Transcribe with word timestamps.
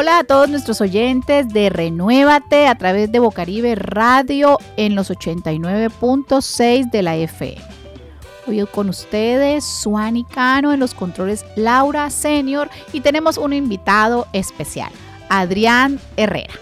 Hola 0.00 0.20
a 0.20 0.24
todos 0.24 0.48
nuestros 0.48 0.80
oyentes 0.80 1.50
de 1.50 1.68
Renuévate 1.68 2.66
a 2.66 2.74
través 2.74 3.12
de 3.12 3.18
Bocaribe 3.18 3.74
Radio 3.74 4.56
en 4.78 4.94
los 4.94 5.10
89.6 5.10 6.90
de 6.90 7.02
la 7.02 7.16
FM. 7.16 7.60
Hoy 8.46 8.64
con 8.72 8.88
ustedes 8.88 9.62
Suani 9.62 10.24
Cano 10.24 10.72
en 10.72 10.80
los 10.80 10.94
controles 10.94 11.44
Laura 11.54 12.08
Senior 12.08 12.70
y 12.94 13.02
tenemos 13.02 13.36
un 13.36 13.52
invitado 13.52 14.26
especial, 14.32 14.90
Adrián 15.28 16.00
Herrera. 16.16 16.54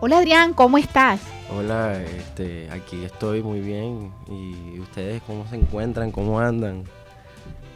Hola 0.00 0.16
Adrián, 0.16 0.54
¿cómo 0.54 0.78
estás? 0.78 1.20
Hola, 1.54 2.00
este, 2.00 2.70
aquí 2.70 3.04
estoy 3.04 3.42
muy 3.42 3.60
bien. 3.60 4.14
¿Y 4.30 4.80
ustedes 4.80 5.20
cómo 5.26 5.46
se 5.46 5.56
encuentran? 5.56 6.10
¿Cómo 6.10 6.40
andan? 6.40 6.84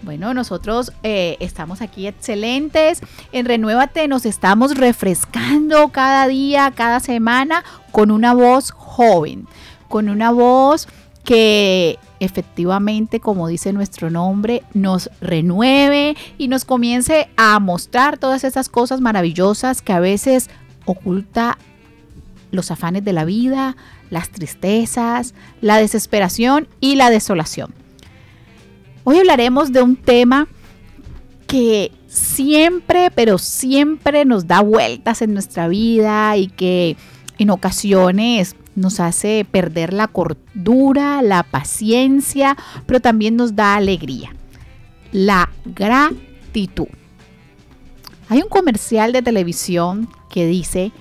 Bueno, 0.02 0.34
nosotros 0.34 0.92
eh, 1.04 1.36
estamos 1.38 1.80
aquí 1.80 2.08
excelentes. 2.08 3.00
En 3.30 3.46
Renuévate 3.46 4.08
nos 4.08 4.26
estamos 4.26 4.76
refrescando 4.76 5.90
cada 5.90 6.26
día, 6.26 6.72
cada 6.74 6.98
semana, 6.98 7.62
con 7.92 8.10
una 8.10 8.34
voz 8.34 8.72
joven, 8.72 9.46
con 9.88 10.08
una 10.08 10.32
voz 10.32 10.88
que 11.24 12.00
efectivamente, 12.18 13.20
como 13.20 13.46
dice 13.46 13.72
nuestro 13.72 14.10
nombre, 14.10 14.64
nos 14.74 15.08
renueve 15.20 16.16
y 16.36 16.48
nos 16.48 16.64
comience 16.64 17.28
a 17.36 17.60
mostrar 17.60 18.18
todas 18.18 18.42
esas 18.42 18.68
cosas 18.68 19.00
maravillosas 19.00 19.82
que 19.82 19.92
a 19.92 20.00
veces 20.00 20.50
oculta 20.84 21.58
los 22.50 22.72
afanes 22.72 23.04
de 23.04 23.12
la 23.12 23.24
vida, 23.24 23.76
las 24.10 24.30
tristezas, 24.30 25.34
la 25.60 25.76
desesperación 25.76 26.66
y 26.80 26.96
la 26.96 27.08
desolación. 27.08 27.72
Hoy 29.04 29.18
hablaremos 29.18 29.72
de 29.72 29.82
un 29.82 29.96
tema 29.96 30.46
que 31.48 31.90
siempre, 32.06 33.10
pero 33.10 33.36
siempre 33.38 34.24
nos 34.24 34.46
da 34.46 34.60
vueltas 34.60 35.22
en 35.22 35.34
nuestra 35.34 35.66
vida 35.66 36.36
y 36.36 36.46
que 36.46 36.96
en 37.38 37.50
ocasiones 37.50 38.54
nos 38.76 39.00
hace 39.00 39.44
perder 39.50 39.92
la 39.92 40.06
cordura, 40.06 41.20
la 41.20 41.42
paciencia, 41.42 42.56
pero 42.86 43.00
también 43.00 43.36
nos 43.36 43.56
da 43.56 43.74
alegría. 43.74 44.34
La 45.10 45.50
gratitud. 45.64 46.86
Hay 48.28 48.40
un 48.40 48.48
comercial 48.48 49.12
de 49.12 49.20
televisión 49.20 50.08
que 50.30 50.46
dice 50.46 50.92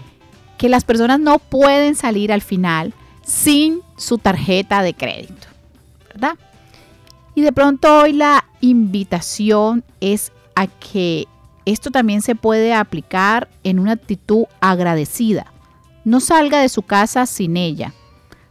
que 0.58 0.70
las 0.70 0.84
personas 0.86 1.20
no 1.20 1.38
pueden 1.38 1.96
salir 1.96 2.34
al 2.34 2.42
final 2.42 2.94
sin 3.24 3.82
su 3.96 4.18
tarjeta 4.18 4.82
de 4.82 4.96
crédito, 4.96 5.48
¿verdad? 6.10 6.38
Y 7.42 7.44
de 7.44 7.54
pronto 7.54 8.02
hoy 8.02 8.14
la 8.14 8.46
invitación 8.60 9.84
es 10.00 10.32
a 10.54 10.68
que 10.68 11.26
esto 11.66 11.90
también 11.90 12.22
se 12.22 12.36
puede 12.36 12.72
aplicar 12.72 13.50
en 13.64 13.80
una 13.80 13.94
actitud 13.94 14.44
agradecida. 14.60 15.52
No 16.06 16.20
salga 16.20 16.60
de 16.60 16.70
su 16.70 16.84
casa 16.84 17.26
sin 17.26 17.58
ella, 17.58 17.96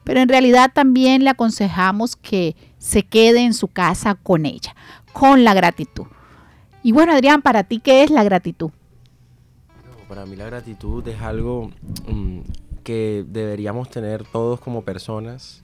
pero 0.02 0.18
en 0.18 0.28
realidad 0.28 0.72
también 0.74 1.22
le 1.22 1.30
aconsejamos 1.30 2.16
que 2.16 2.56
se 2.78 3.05
quede 3.05 3.44
en 3.44 3.55
su 3.55 3.68
casa 3.68 4.16
con 4.16 4.44
ella, 4.44 4.74
con 5.12 5.44
la 5.44 5.55
gratitud. 5.55 6.06
Y 6.83 6.91
bueno, 6.91 7.12
Adrián, 7.12 7.42
para 7.42 7.62
ti, 7.62 7.78
¿qué 7.78 8.02
es 8.02 8.11
la 8.11 8.24
gratitud? 8.24 8.72
para 10.08 10.27
mí 10.27 10.34
la 10.34 10.46
gratitud 10.46 11.06
es 11.06 11.20
algo 11.20 11.70
mm, 12.08 12.41
que 12.83 13.24
deberíamos 13.28 13.88
tener 13.88 14.24
todos 14.24 14.58
como 14.58 14.83
personas, 14.83 15.62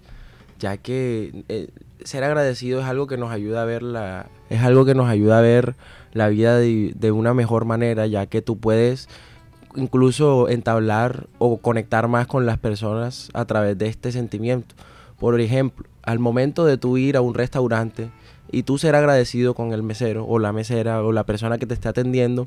ya 0.60 0.76
que 0.76 1.44
eh, 1.48 1.70
ser 2.04 2.24
agradecido 2.24 2.80
es 2.80 2.86
algo 2.86 3.06
que 3.06 3.16
nos 3.16 3.30
ayuda 3.30 3.62
a 3.62 3.64
ver 3.64 3.82
la, 3.82 4.26
es 4.50 4.62
algo 4.62 4.84
que 4.84 4.94
nos 4.94 5.08
ayuda 5.08 5.38
a 5.38 5.42
ver 5.42 5.74
la 6.12 6.28
vida 6.28 6.56
de, 6.56 6.92
de 6.94 7.12
una 7.12 7.34
mejor 7.34 7.64
manera, 7.64 8.06
ya 8.06 8.26
que 8.26 8.42
tú 8.42 8.58
puedes 8.58 9.08
incluso 9.76 10.48
entablar 10.48 11.26
o 11.38 11.58
conectar 11.58 12.08
más 12.08 12.26
con 12.26 12.46
las 12.46 12.58
personas 12.58 13.28
a 13.34 13.44
través 13.44 13.76
de 13.78 13.86
este 13.86 14.12
sentimiento. 14.12 14.74
Por 15.18 15.40
ejemplo, 15.40 15.86
al 16.02 16.18
momento 16.18 16.64
de 16.64 16.78
tú 16.78 16.96
ir 16.96 17.16
a 17.16 17.20
un 17.20 17.34
restaurante 17.34 18.10
y 18.50 18.62
tú 18.62 18.78
ser 18.78 18.94
agradecido 18.94 19.54
con 19.54 19.72
el 19.72 19.82
mesero 19.82 20.24
o 20.26 20.38
la 20.38 20.52
mesera 20.52 21.02
o 21.02 21.12
la 21.12 21.24
persona 21.24 21.58
que 21.58 21.66
te 21.66 21.74
esté 21.74 21.88
atendiendo, 21.88 22.46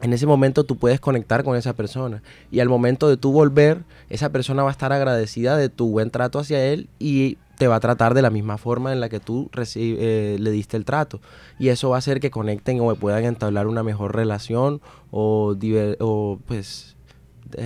en 0.00 0.12
ese 0.12 0.26
momento 0.26 0.64
tú 0.64 0.76
puedes 0.76 1.00
conectar 1.00 1.44
con 1.44 1.56
esa 1.56 1.74
persona. 1.74 2.22
Y 2.50 2.60
al 2.60 2.68
momento 2.68 3.08
de 3.08 3.16
tú 3.16 3.32
volver, 3.32 3.82
esa 4.10 4.30
persona 4.30 4.62
va 4.62 4.70
a 4.70 4.72
estar 4.72 4.92
agradecida 4.92 5.56
de 5.56 5.68
tu 5.68 5.90
buen 5.90 6.10
trato 6.10 6.38
hacia 6.38 6.64
él 6.64 6.88
y 6.98 7.38
te 7.56 7.68
va 7.68 7.76
a 7.76 7.80
tratar 7.80 8.14
de 8.14 8.22
la 8.22 8.30
misma 8.30 8.58
forma 8.58 8.92
en 8.92 9.00
la 9.00 9.08
que 9.08 9.20
tú 9.20 9.50
eh, 9.76 10.36
le 10.40 10.50
diste 10.50 10.76
el 10.76 10.84
trato. 10.84 11.20
Y 11.58 11.68
eso 11.68 11.90
va 11.90 11.96
a 11.96 11.98
hacer 11.98 12.20
que 12.20 12.30
conecten 12.30 12.80
o 12.80 12.94
puedan 12.96 13.24
entablar 13.24 13.66
una 13.66 13.82
mejor 13.82 14.14
relación 14.14 14.80
o, 15.10 15.56
o 16.00 16.38
pues 16.46 16.96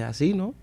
así, 0.06 0.34
¿no? 0.34 0.54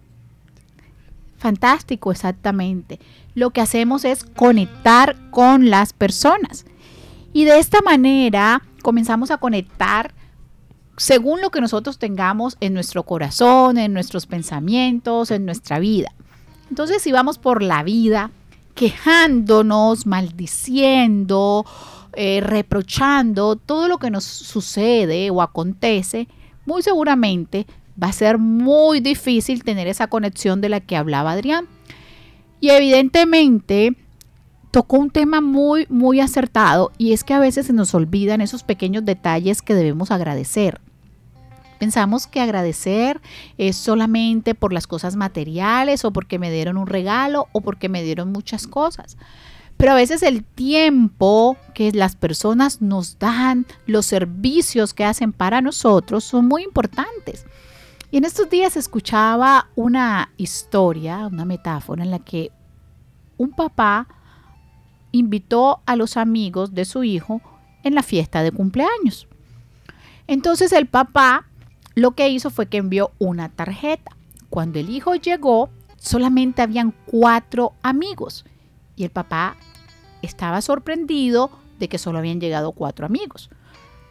Fantástico, 1.38 2.12
exactamente. 2.12 3.00
Lo 3.34 3.52
que 3.52 3.62
hacemos 3.62 4.06
es 4.06 4.24
conectar 4.24 5.16
con 5.32 5.70
las 5.70 5.94
personas. 5.94 6.66
Y 7.34 7.46
de 7.46 7.60
esta 7.60 7.82
manera 7.82 8.62
comenzamos 8.82 9.32
a 9.32 9.38
conectar 9.38 10.14
según 10.98 11.42
lo 11.42 11.50
que 11.50 11.60
nosotros 11.60 12.00
tengamos 12.00 12.56
en 12.62 12.74
nuestro 12.74 13.04
corazón, 13.04 13.78
en 13.78 13.94
nuestros 13.94 14.26
pensamientos, 14.26 15.32
en 15.32 15.46
nuestra 15.46 15.80
vida. 15.80 16.14
Entonces, 16.70 17.02
si 17.02 17.12
vamos 17.12 17.38
por 17.38 17.62
la 17.62 17.84
vida 17.84 18.32
quejándonos, 18.76 20.06
maldiciendo, 20.06 21.66
eh, 22.14 22.42
reprochando 22.42 23.56
todo 23.56 23.88
lo 23.88 23.98
que 23.98 24.12
nos 24.12 24.24
sucede 24.24 25.30
o 25.32 25.42
acontece, 25.42 26.28
muy 26.66 26.84
seguramente 26.84 27.66
va 28.02 28.08
a 28.08 28.14
ser 28.14 28.38
muy 28.38 29.00
difícil 29.00 29.64
tener 29.64 29.88
esa 29.88 30.08
conexión 30.08 30.62
de 30.62 30.70
la 30.70 30.82
que 30.82 30.98
hablaba 30.98 31.32
Adrián. 31.32 31.68
Y 32.60 32.70
evidentemente 32.70 33.96
tocó 34.72 34.98
un 34.98 35.10
tema 35.10 35.40
muy, 35.40 35.88
muy 35.90 36.20
acertado 36.20 36.92
y 36.98 37.14
es 37.14 37.24
que 37.24 37.34
a 37.34 37.40
veces 37.40 37.68
se 37.68 37.74
nos 37.74 37.94
olvidan 37.94 38.42
esos 38.42 38.64
pequeños 38.64 39.06
detalles 39.06 39.62
que 39.62 39.74
debemos 39.74 40.12
agradecer. 40.12 40.82
Pensamos 41.80 42.28
que 42.28 42.42
agradecer 42.42 43.22
es 43.58 43.76
solamente 43.76 44.56
por 44.56 44.74
las 44.74 44.88
cosas 44.88 45.16
materiales 45.16 46.06
o 46.06 46.12
porque 46.12 46.40
me 46.40 46.52
dieron 46.52 46.78
un 46.78 46.88
regalo 46.88 47.48
o 47.52 47.62
porque 47.62 47.90
me 47.90 48.04
dieron 48.04 48.32
muchas 48.32 48.68
cosas. 48.68 49.18
Pero 49.78 49.92
a 49.92 49.96
veces 49.96 50.24
el 50.24 50.44
tiempo 50.44 51.58
que 51.74 51.92
las 51.92 52.16
personas 52.16 52.82
nos 52.82 53.20
dan, 53.20 53.66
los 53.86 54.06
servicios 54.06 54.94
que 54.94 55.04
hacen 55.04 55.34
para 55.34 55.62
nosotros 55.62 56.24
son 56.24 56.48
muy 56.48 56.64
importantes. 56.64 57.46
Y 58.10 58.18
en 58.18 58.24
estos 58.24 58.50
días 58.50 58.78
escuchaba 58.78 59.68
una 59.76 60.32
historia, 60.38 61.28
una 61.28 61.44
metáfora 61.44 62.04
en 62.04 62.12
la 62.12 62.20
que 62.20 62.52
un 63.38 63.52
papá 63.52 64.08
invitó 65.12 65.82
a 65.86 65.96
los 65.96 66.16
amigos 66.16 66.74
de 66.74 66.86
su 66.86 67.04
hijo 67.04 67.42
en 67.84 67.96
la 67.96 68.04
fiesta 68.04 68.44
de 68.44 68.52
cumpleaños. 68.52 69.28
Entonces 70.28 70.72
el 70.72 70.88
papá 70.88 71.48
lo 71.96 72.12
que 72.12 72.30
hizo 72.30 72.50
fue 72.50 72.68
que 72.68 72.78
envió 72.78 73.12
una 73.20 73.50
tarjeta. 73.50 74.16
Cuando 74.50 74.80
el 74.80 74.90
hijo 74.90 75.16
llegó, 75.16 75.70
solamente 75.98 76.62
habían 76.62 76.94
cuatro 77.06 77.74
amigos 77.82 78.46
y 78.96 79.04
el 79.06 79.10
papá 79.10 79.56
estaba 80.22 80.62
sorprendido 80.62 81.50
de 81.80 81.88
que 81.88 81.98
solo 81.98 82.20
habían 82.20 82.40
llegado 82.40 82.72
cuatro 82.72 83.06
amigos. 83.06 83.50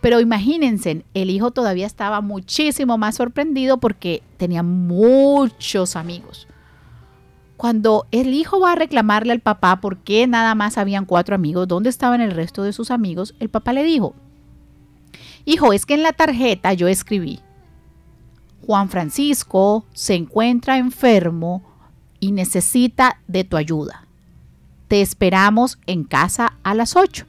Pero 0.01 0.21
imagínense, 0.21 1.05
el 1.15 1.31
hijo 1.31 1.51
todavía 1.51 1.87
estaba 1.87 2.21
muchísimo 2.21 2.99
más 2.99 3.15
sorprendido 3.15 3.79
porque 3.79 4.23
tenía 4.37 4.63
muchos 4.63 5.97
amigos. 5.97 6.47
Cuando 7.57 8.07
el 8.11 8.35
hijo 8.35 8.61
va 8.61 8.73
a 8.73 8.77
reclamarle 8.77 9.33
al 9.33 9.41
papá 9.41 9.81
por 9.81 9.99
qué 9.99 10.27
nada 10.27 10.55
más 10.55 10.77
habían 10.77 11.07
cuatro 11.07 11.35
amigos, 11.35 11.69
dónde 11.69 11.89
estaban 11.89 12.21
el 12.21 12.33
resto 12.33 12.63
de 12.63 12.75
sus 12.75 12.91
amigos, 12.91 13.35
el 13.41 13.49
papá 13.49 13.73
le 13.73 13.85
dijo, 13.85 14.15
hijo, 15.47 15.73
es 15.73 15.87
que 15.87 15.95
en 15.95 16.03
la 16.03 16.13
tarjeta 16.13 16.75
yo 16.75 16.89
escribí, 16.89 17.41
Juan 18.67 18.89
Francisco 18.89 19.85
se 19.93 20.15
encuentra 20.15 20.79
enfermo 20.79 21.63
y 22.19 22.33
necesita 22.33 23.21
de 23.27 23.45
tu 23.45 23.59
ayuda. 23.59 24.07
Te 24.89 25.03
esperamos 25.03 25.79
en 25.87 26.05
casa 26.05 26.57
a 26.63 26.75
las 26.75 26.97
8 26.97 27.27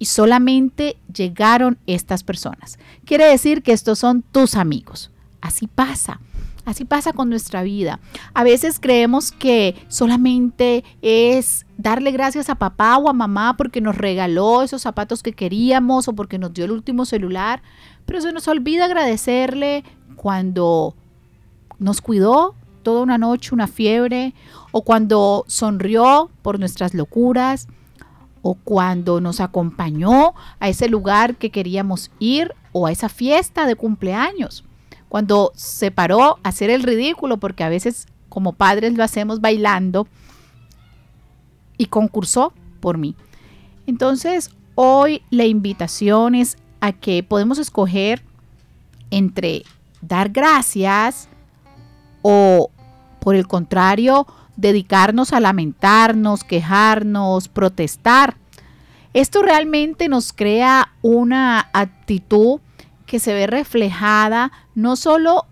y 0.00 0.06
solamente 0.06 0.96
llegaron 1.12 1.78
estas 1.86 2.24
personas. 2.24 2.78
Quiere 3.04 3.26
decir 3.26 3.62
que 3.62 3.72
estos 3.72 4.00
son 4.00 4.22
tus 4.22 4.56
amigos. 4.56 5.12
Así 5.40 5.68
pasa. 5.68 6.20
Así 6.64 6.84
pasa 6.84 7.12
con 7.12 7.28
nuestra 7.28 7.62
vida. 7.62 8.00
A 8.32 8.42
veces 8.42 8.80
creemos 8.80 9.30
que 9.30 9.76
solamente 9.88 10.82
es 11.02 11.66
darle 11.76 12.10
gracias 12.10 12.48
a 12.48 12.54
papá 12.54 12.96
o 12.96 13.08
a 13.08 13.12
mamá 13.12 13.56
porque 13.56 13.80
nos 13.80 13.96
regaló 13.96 14.62
esos 14.62 14.82
zapatos 14.82 15.22
que 15.22 15.34
queríamos 15.34 16.08
o 16.08 16.14
porque 16.14 16.38
nos 16.38 16.54
dio 16.54 16.64
el 16.64 16.70
último 16.72 17.04
celular, 17.04 17.62
pero 18.06 18.20
se 18.22 18.32
nos 18.32 18.48
olvida 18.48 18.86
agradecerle 18.86 19.84
cuando 20.16 20.94
nos 21.78 22.00
cuidó 22.00 22.54
toda 22.82 23.02
una 23.02 23.18
noche, 23.18 23.54
una 23.54 23.66
fiebre, 23.66 24.34
o 24.72 24.82
cuando 24.82 25.44
sonrió 25.46 26.30
por 26.42 26.58
nuestras 26.58 26.94
locuras, 26.94 27.68
o 28.42 28.54
cuando 28.54 29.20
nos 29.20 29.40
acompañó 29.40 30.34
a 30.60 30.68
ese 30.68 30.88
lugar 30.88 31.36
que 31.36 31.50
queríamos 31.50 32.10
ir 32.18 32.54
o 32.72 32.86
a 32.86 32.92
esa 32.92 33.08
fiesta 33.08 33.66
de 33.66 33.74
cumpleaños 33.74 34.64
cuando 35.14 35.52
se 35.54 35.92
paró 35.92 36.38
a 36.42 36.48
hacer 36.48 36.70
el 36.70 36.82
ridículo, 36.82 37.36
porque 37.36 37.62
a 37.62 37.68
veces 37.68 38.08
como 38.28 38.52
padres 38.52 38.94
lo 38.94 39.04
hacemos 39.04 39.40
bailando, 39.40 40.08
y 41.78 41.86
concursó 41.86 42.52
por 42.80 42.98
mí. 42.98 43.14
Entonces, 43.86 44.50
hoy 44.74 45.22
la 45.30 45.44
invitación 45.44 46.34
es 46.34 46.56
a 46.80 46.90
que 46.90 47.22
podemos 47.22 47.58
escoger 47.58 48.24
entre 49.10 49.62
dar 50.06 50.30
gracias 50.30 51.28
o, 52.22 52.70
por 53.20 53.34
el 53.34 53.46
contrario, 53.46 54.26
dedicarnos 54.56 55.32
a 55.32 55.40
lamentarnos, 55.40 56.44
quejarnos, 56.44 57.48
protestar. 57.48 58.36
Esto 59.12 59.42
realmente 59.42 60.08
nos 60.08 60.32
crea 60.32 60.92
una 61.02 61.68
actitud 61.72 62.60
que 63.06 63.18
se 63.18 63.34
ve 63.34 63.46
reflejada 63.46 64.52
no 64.74 64.96
solo 64.96 65.46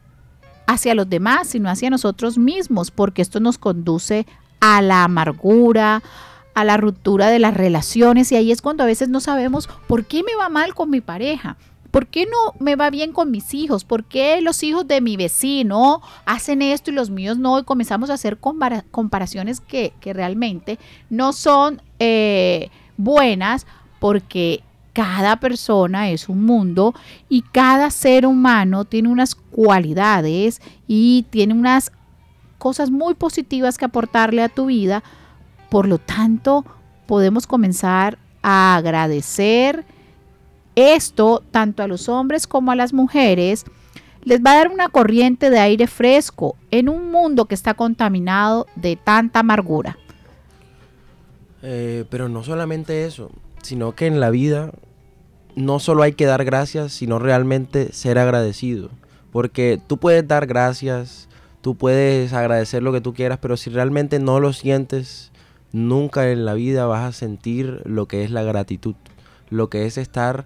hacia 0.66 0.94
los 0.94 1.08
demás, 1.08 1.48
sino 1.48 1.68
hacia 1.68 1.90
nosotros 1.90 2.38
mismos, 2.38 2.90
porque 2.90 3.22
esto 3.22 3.40
nos 3.40 3.58
conduce 3.58 4.26
a 4.60 4.80
la 4.80 5.04
amargura, 5.04 6.02
a 6.54 6.64
la 6.64 6.76
ruptura 6.76 7.28
de 7.28 7.38
las 7.38 7.54
relaciones 7.54 8.30
y 8.32 8.36
ahí 8.36 8.52
es 8.52 8.62
cuando 8.62 8.82
a 8.82 8.86
veces 8.86 9.08
no 9.08 9.20
sabemos 9.20 9.68
por 9.86 10.04
qué 10.04 10.22
me 10.22 10.34
va 10.34 10.48
mal 10.48 10.74
con 10.74 10.90
mi 10.90 11.00
pareja. 11.00 11.56
¿Por 11.92 12.06
qué 12.06 12.24
no 12.24 12.54
me 12.58 12.74
va 12.74 12.88
bien 12.88 13.12
con 13.12 13.30
mis 13.30 13.52
hijos? 13.52 13.84
¿Por 13.84 14.04
qué 14.04 14.40
los 14.40 14.62
hijos 14.62 14.88
de 14.88 15.02
mi 15.02 15.18
vecino 15.18 16.00
hacen 16.24 16.62
esto 16.62 16.90
y 16.90 16.94
los 16.94 17.10
míos 17.10 17.36
no? 17.36 17.58
Y 17.58 17.64
comenzamos 17.64 18.08
a 18.08 18.14
hacer 18.14 18.38
comparaciones 18.38 19.60
que, 19.60 19.92
realmente 20.02 20.78
no 21.10 21.34
son 21.34 21.82
eh, 21.98 22.70
buenas 22.96 23.66
porque 24.00 24.62
cada 24.94 25.36
persona 25.36 26.08
es 26.08 26.30
un 26.30 26.46
mundo 26.46 26.94
y 27.28 27.42
cada 27.42 27.90
ser 27.90 28.24
humano 28.24 28.86
tiene 28.86 29.10
unas 29.10 29.34
cualidades 29.34 30.62
y 30.88 31.26
tiene 31.28 31.52
unas 31.52 31.92
cosas 32.56 32.90
muy 32.90 33.12
positivas 33.12 33.76
que 33.76 33.84
aportarle 33.84 34.42
a 34.42 34.48
tu 34.48 34.66
vida. 34.66 35.02
Por 35.68 35.86
lo 35.86 35.98
tanto, 35.98 36.64
podemos 37.06 37.46
comenzar 37.46 38.16
a 38.42 38.76
agradecer 38.76 39.84
esto 40.76 41.42
tanto 41.50 41.82
a 41.82 41.88
los 41.88 42.08
hombres 42.08 42.46
como 42.46 42.72
a 42.72 42.76
las 42.76 42.92
mujeres. 42.92 43.64
Les 44.24 44.40
va 44.40 44.52
a 44.52 44.56
dar 44.56 44.68
una 44.68 44.88
corriente 44.88 45.50
de 45.50 45.58
aire 45.58 45.86
fresco 45.86 46.56
en 46.70 46.88
un 46.88 47.10
mundo 47.10 47.46
que 47.46 47.54
está 47.54 47.74
contaminado 47.74 48.66
de 48.76 48.96
tanta 48.96 49.40
amargura. 49.40 49.98
Eh, 51.62 52.04
pero 52.10 52.28
no 52.28 52.44
solamente 52.44 53.04
eso, 53.04 53.30
sino 53.62 53.94
que 53.94 54.06
en 54.06 54.20
la 54.20 54.30
vida 54.30 54.72
no 55.54 55.80
solo 55.80 56.02
hay 56.02 56.12
que 56.12 56.26
dar 56.26 56.44
gracias, 56.44 56.92
sino 56.92 57.18
realmente 57.18 57.92
ser 57.92 58.18
agradecido. 58.18 58.90
Porque 59.32 59.80
tú 59.86 59.98
puedes 59.98 60.26
dar 60.26 60.46
gracias, 60.46 61.28
Tú 61.62 61.76
puedes 61.76 62.32
agradecer 62.32 62.82
lo 62.82 62.92
que 62.92 63.00
tú 63.00 63.14
quieras, 63.14 63.38
pero 63.40 63.56
si 63.56 63.70
realmente 63.70 64.18
no 64.18 64.40
lo 64.40 64.52
sientes, 64.52 65.30
nunca 65.70 66.28
en 66.28 66.44
la 66.44 66.54
vida 66.54 66.86
vas 66.86 67.04
a 67.04 67.16
sentir 67.16 67.82
lo 67.84 68.08
que 68.08 68.24
es 68.24 68.32
la 68.32 68.42
gratitud, 68.42 68.96
lo 69.48 69.70
que 69.70 69.86
es 69.86 69.96
estar 69.96 70.44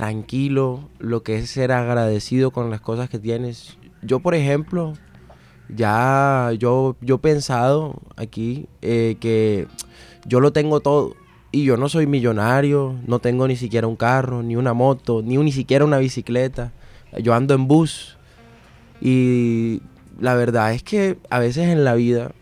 tranquilo, 0.00 0.88
lo 0.98 1.22
que 1.22 1.36
es 1.36 1.50
ser 1.50 1.72
agradecido 1.72 2.52
con 2.52 2.70
las 2.70 2.80
cosas 2.80 3.10
que 3.10 3.18
tienes. 3.18 3.76
Yo, 4.00 4.20
por 4.20 4.34
ejemplo, 4.34 4.94
ya 5.68 6.52
yo, 6.58 6.96
yo 7.02 7.16
he 7.16 7.18
pensado 7.18 8.00
aquí 8.16 8.66
eh, 8.80 9.18
que 9.20 9.66
yo 10.24 10.40
lo 10.40 10.54
tengo 10.54 10.80
todo. 10.80 11.16
Y 11.52 11.64
yo 11.64 11.76
no 11.76 11.90
soy 11.90 12.06
millonario, 12.06 12.94
no 13.06 13.18
tengo 13.18 13.46
ni 13.46 13.56
siquiera 13.56 13.86
un 13.86 13.96
carro, 13.96 14.42
ni 14.42 14.56
una 14.56 14.72
moto, 14.72 15.20
ni, 15.22 15.36
ni 15.36 15.52
siquiera 15.52 15.84
una 15.84 15.98
bicicleta. 15.98 16.72
Yo 17.22 17.34
ando 17.34 17.52
en 17.52 17.68
bus. 17.68 18.16
Y 19.02 19.82
la 20.18 20.34
verdad 20.34 20.72
es 20.72 20.82
que 20.82 21.18
a 21.28 21.40
veces 21.40 21.68
en 21.68 21.84
la 21.84 21.92
vida 21.92 22.32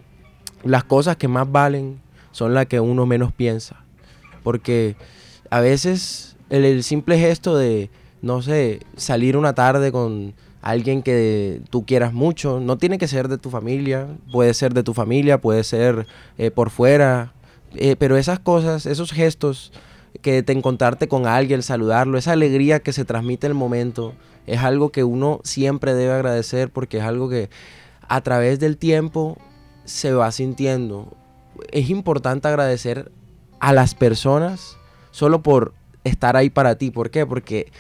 las 0.62 0.84
cosas 0.84 1.16
que 1.16 1.26
más 1.26 1.50
valen 1.50 2.00
son 2.31 2.54
las 2.54 2.66
que 2.66 2.78
uno 2.78 3.04
menos 3.04 3.32
piensa. 3.32 3.82
Porque 4.44 4.94
a 5.50 5.58
veces 5.58 6.37
el, 6.50 6.82
simple 6.82 7.18
gesto 7.18 7.56
de, 7.56 7.90
no 8.22 8.42
sé, 8.42 8.80
salir 8.96 9.36
una 9.36 9.54
tarde 9.54 9.92
con 9.92 10.34
alguien 10.62 11.02
que 11.02 11.60
tú 11.70 11.86
quieras 11.86 12.12
mucho, 12.12 12.60
no 12.60 12.78
tiene 12.78 12.98
que 12.98 13.08
ser 13.08 13.28
de 13.28 13.38
tu 13.38 13.50
familia, 13.50 14.08
puede 14.32 14.54
ser 14.54 14.74
de 14.74 14.82
tu 14.82 14.94
familia, 14.94 15.40
puede 15.40 15.64
ser 15.64 16.06
eh, 16.36 16.50
por 16.50 16.70
fuera, 16.70 17.32
eh, 17.74 17.96
pero 17.98 18.16
esas 18.16 18.38
cosas, 18.38 18.86
esos 18.86 19.12
gestos 19.12 19.72
que 20.22 20.42
te 20.42 20.52
encontrarte 20.52 21.06
con 21.06 21.26
alguien, 21.26 21.62
saludarlo, 21.62 22.18
esa 22.18 22.32
alegría 22.32 22.80
que 22.80 22.92
se 22.92 23.04
transmite 23.04 23.46
en 23.46 23.52
el 23.52 23.58
momento, 23.58 24.14
es 24.46 24.60
algo 24.60 24.90
que 24.90 25.04
uno 25.04 25.40
siempre 25.44 25.94
debe 25.94 26.12
agradecer 26.12 26.70
porque 26.70 26.98
es 26.98 27.04
algo 27.04 27.28
que 27.28 27.50
a 28.08 28.20
través 28.22 28.58
del 28.58 28.78
tiempo 28.78 29.36
se 29.84 30.12
va 30.12 30.32
sintiendo. 30.32 31.12
Es 31.70 31.90
importante 31.90 32.48
agradecer 32.48 33.12
a 33.60 33.72
las 33.72 33.94
personas 33.94 34.76
solo 35.10 35.42
por 35.42 35.74
estar 36.04 36.36
ahí 36.36 36.50
para 36.50 36.76
ti. 36.76 36.90
¿Por 36.90 37.10
qué? 37.10 37.26
Porque 37.26 37.70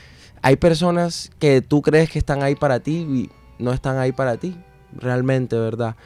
hay 0.42 0.56
personas 0.56 1.30
que 1.38 1.62
tú 1.62 1.82
crees 1.82 2.10
que 2.10 2.18
están 2.18 2.42
ahí 2.42 2.54
para 2.54 2.80
ti 2.80 2.96
y 2.96 3.30
no 3.62 3.72
están 3.72 3.98
ahí 3.98 4.12
para 4.12 4.36
ti, 4.36 4.56
realmente, 4.92 5.58
¿verdad? 5.58 5.96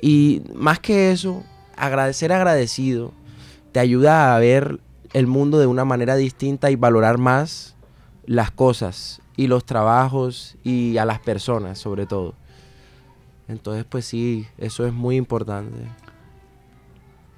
Y 0.00 0.42
más 0.54 0.80
que 0.80 1.12
eso, 1.12 1.44
agradecer 1.76 2.32
agradecido 2.32 3.12
te 3.72 3.80
ayuda 3.80 4.34
a 4.34 4.38
ver 4.38 4.80
el 5.12 5.26
mundo 5.26 5.58
de 5.58 5.66
una 5.66 5.84
manera 5.84 6.16
distinta 6.16 6.70
y 6.70 6.76
valorar 6.76 7.18
más 7.18 7.74
las 8.26 8.50
cosas 8.50 9.20
y 9.36 9.46
los 9.46 9.64
trabajos 9.64 10.56
y 10.62 10.98
a 10.98 11.04
las 11.04 11.18
personas 11.20 11.78
sobre 11.78 12.06
todo. 12.06 12.34
Entonces, 13.48 13.84
pues 13.84 14.04
sí, 14.04 14.46
eso 14.58 14.86
es 14.86 14.92
muy 14.92 15.16
importante. 15.16 15.78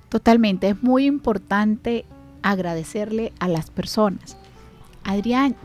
Totalmente, 0.08 0.69
es 0.69 0.82
muy 0.82 1.06
importante 1.06 2.04
agradecerle 2.44 3.32
a 3.41 3.49
las 3.49 3.70
personas. 3.70 4.37
Adrián, 5.02 5.56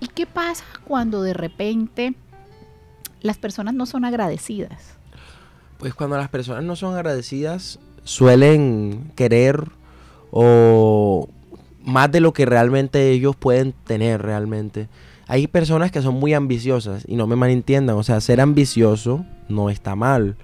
¿y 0.00 0.08
qué 0.08 0.26
pasa 0.26 0.64
cuando 0.84 1.22
de 1.22 1.32
repente 1.32 2.14
las 3.22 3.38
personas 3.38 3.72
no 3.74 3.86
son 3.86 4.04
agradecidas? 4.04 4.96
Pues 5.78 5.94
cuando 5.94 6.16
las 6.16 6.28
personas 6.28 6.64
no 6.64 6.76
son 6.76 6.94
agradecidas, 6.94 7.78
suelen 8.02 9.12
querer 9.14 9.70
o 10.32 11.28
más 11.82 12.10
de 12.10 12.20
lo 12.20 12.32
que 12.32 12.46
realmente 12.46 13.10
ellos 13.10 13.36
pueden 13.36 13.72
tener 13.72 14.22
realmente. 14.22 14.88
Hay 15.28 15.46
personas 15.46 15.92
que 15.92 16.02
son 16.02 16.16
muy 16.16 16.34
ambiciosas 16.34 17.04
y 17.06 17.14
no 17.14 17.28
me 17.28 17.36
malentiendan, 17.36 17.96
o 17.96 18.02
sea, 18.02 18.20
ser 18.20 18.40
ambicioso 18.40 19.24
no 19.48 19.70
está 19.70 19.94
mal. 19.94 20.36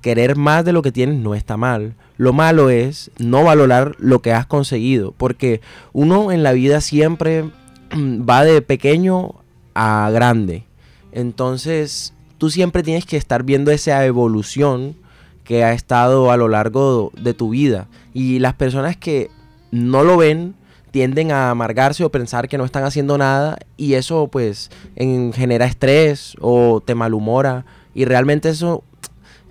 Querer 0.00 0.36
más 0.36 0.64
de 0.64 0.72
lo 0.72 0.80
que 0.80 0.90
tienes 0.92 1.18
no 1.18 1.34
está 1.34 1.58
mal. 1.58 1.94
Lo 2.20 2.34
malo 2.34 2.68
es 2.68 3.10
no 3.16 3.44
valorar 3.44 3.96
lo 3.98 4.20
que 4.20 4.34
has 4.34 4.44
conseguido, 4.44 5.14
porque 5.16 5.62
uno 5.94 6.32
en 6.32 6.42
la 6.42 6.52
vida 6.52 6.82
siempre 6.82 7.48
va 7.96 8.44
de 8.44 8.60
pequeño 8.60 9.36
a 9.74 10.10
grande. 10.12 10.64
Entonces, 11.12 12.12
tú 12.36 12.50
siempre 12.50 12.82
tienes 12.82 13.06
que 13.06 13.16
estar 13.16 13.42
viendo 13.42 13.70
esa 13.70 14.04
evolución 14.04 14.96
que 15.44 15.64
ha 15.64 15.72
estado 15.72 16.30
a 16.30 16.36
lo 16.36 16.48
largo 16.48 17.10
de 17.18 17.32
tu 17.32 17.48
vida. 17.48 17.88
Y 18.12 18.38
las 18.38 18.52
personas 18.52 18.98
que 18.98 19.30
no 19.70 20.04
lo 20.04 20.18
ven, 20.18 20.54
tienden 20.90 21.32
a 21.32 21.48
amargarse 21.48 22.04
o 22.04 22.10
pensar 22.10 22.50
que 22.50 22.58
no 22.58 22.66
están 22.66 22.84
haciendo 22.84 23.16
nada 23.16 23.56
y 23.78 23.94
eso 23.94 24.28
pues 24.28 24.70
en, 24.94 25.32
genera 25.32 25.64
estrés 25.64 26.36
o 26.38 26.82
te 26.84 26.94
malhumora 26.94 27.64
y 27.94 28.04
realmente 28.04 28.50
eso 28.50 28.84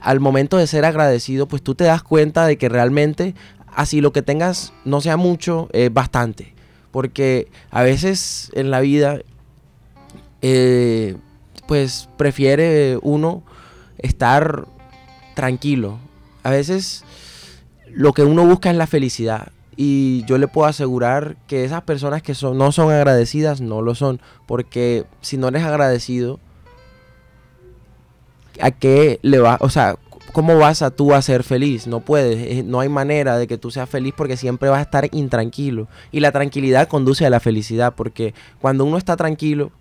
al 0.01 0.20
momento 0.20 0.58
de 0.58 0.68
ser 0.68 0.86
agradecido 0.86 1.48
pues 1.48 1.62
tú 1.62 1.75
te 1.75 1.84
das 1.84 2.03
cuenta 2.03 2.46
de 2.46 2.58
que 2.58 2.70
realmente 2.70 3.36
así 3.74 4.01
lo 4.01 4.12
que 4.12 4.22
tengas 4.22 4.74
no 4.86 5.01
sea 5.01 5.18
mucho 5.18 5.70
es 5.72 5.94
bastante. 5.94 6.53
Porque 6.91 7.50
a 7.70 7.84
veces 7.84 8.51
en 8.53 8.72
la 8.72 8.79
vida 8.79 9.20
eh, 10.41 11.18
pues 11.68 12.10
prefiere 12.18 12.98
uno 13.01 13.44
estar 14.00 14.65
tranquilo. 15.36 16.00
A 16.44 16.50
veces 16.50 17.03
lo 17.88 18.13
que 18.13 18.24
uno 18.24 18.46
busca 18.46 18.72
es 18.72 18.75
la 18.75 18.88
felicidad. 18.88 19.51
Y 19.75 20.25
yo 20.25 20.38
le 20.38 20.48
puedo 20.48 20.68
asegurar 20.68 21.38
que 21.48 21.63
esas 21.63 21.84
personas 21.84 22.22
que 22.22 22.36
son, 22.36 22.58
no 22.58 22.72
son 22.74 22.91
agradecidas 22.91 23.62
no 23.62 23.82
lo 23.82 23.96
son. 23.96 24.20
Porque 24.46 25.06
si 25.22 25.38
no 25.38 25.48
eres 25.48 25.63
agradecido, 25.63 26.39
¿a 28.62 28.72
qué 28.72 29.20
le 29.22 29.39
va? 29.39 29.58
O 29.62 29.70
sea, 29.70 29.98
¿cómo 30.32 30.58
vas 30.58 30.82
a 30.82 30.92
tú 30.92 31.13
a 31.13 31.22
ser 31.22 31.44
feliz? 31.44 31.88
No 31.88 32.01
puedes, 32.01 32.63
no 32.66 32.80
hay 32.80 32.89
manera 32.89 33.38
de 33.38 33.48
que 33.48 33.58
tú 33.58 33.72
seas 33.72 33.89
feliz 33.89 34.13
porque 34.16 34.38
siempre 34.38 34.70
vas 34.70 34.80
a 34.80 34.84
estar 34.84 35.08
intranquilo. 35.12 35.88
Y 36.12 36.20
la 36.20 36.32
tranquilidad 36.32 36.88
conduce 36.88 37.25
a 37.25 37.30
la 37.30 37.39
felicidad 37.39 37.94
porque 37.96 38.34
cuando 38.62 38.86
uno 38.86 38.98
está 38.98 39.16
tranquilo, 39.16 39.72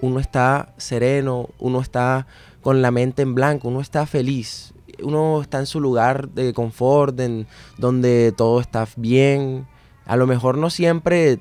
uno 0.00 0.20
está 0.20 0.74
sereno, 0.76 1.50
uno 1.58 1.80
está 1.80 2.26
con 2.60 2.82
la 2.82 2.90
mente 2.90 3.22
en 3.22 3.34
blanco, 3.34 3.68
uno 3.68 3.80
está 3.80 4.06
feliz 4.06 4.72
uno 5.02 5.40
está 5.40 5.58
en 5.58 5.66
su 5.66 5.80
lugar 5.80 6.30
de 6.30 6.52
confort, 6.52 7.18
en, 7.20 7.46
donde 7.78 8.32
todo 8.36 8.60
está 8.60 8.86
bien. 8.96 9.66
A 10.06 10.16
lo 10.16 10.26
mejor 10.26 10.58
no 10.58 10.70
siempre 10.70 11.40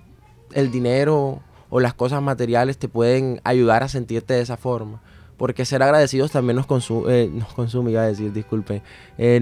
el 0.53 0.72
dinero 0.72 1.41
o 1.70 1.80
las 1.80 1.94
cosas 1.94 2.22
materiales 2.22 2.77
te 2.77 2.89
pueden 2.89 3.41
ayudar 3.44 3.84
a 3.84 3.88
sentirte 3.88 4.34
de 4.34 4.41
esa 4.41 4.58
forma. 4.58 5.01
Porque 5.41 5.65
ser 5.65 5.81
agradecidos 5.81 6.29
también 6.29 6.55
nos 6.55 6.67
consume, 6.67 7.25
nos 7.33 7.51
consume, 7.53 7.89
iba 7.89 8.03
a 8.03 8.05
decir, 8.05 8.31
disculpe, 8.31 8.83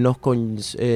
nos, 0.00 0.16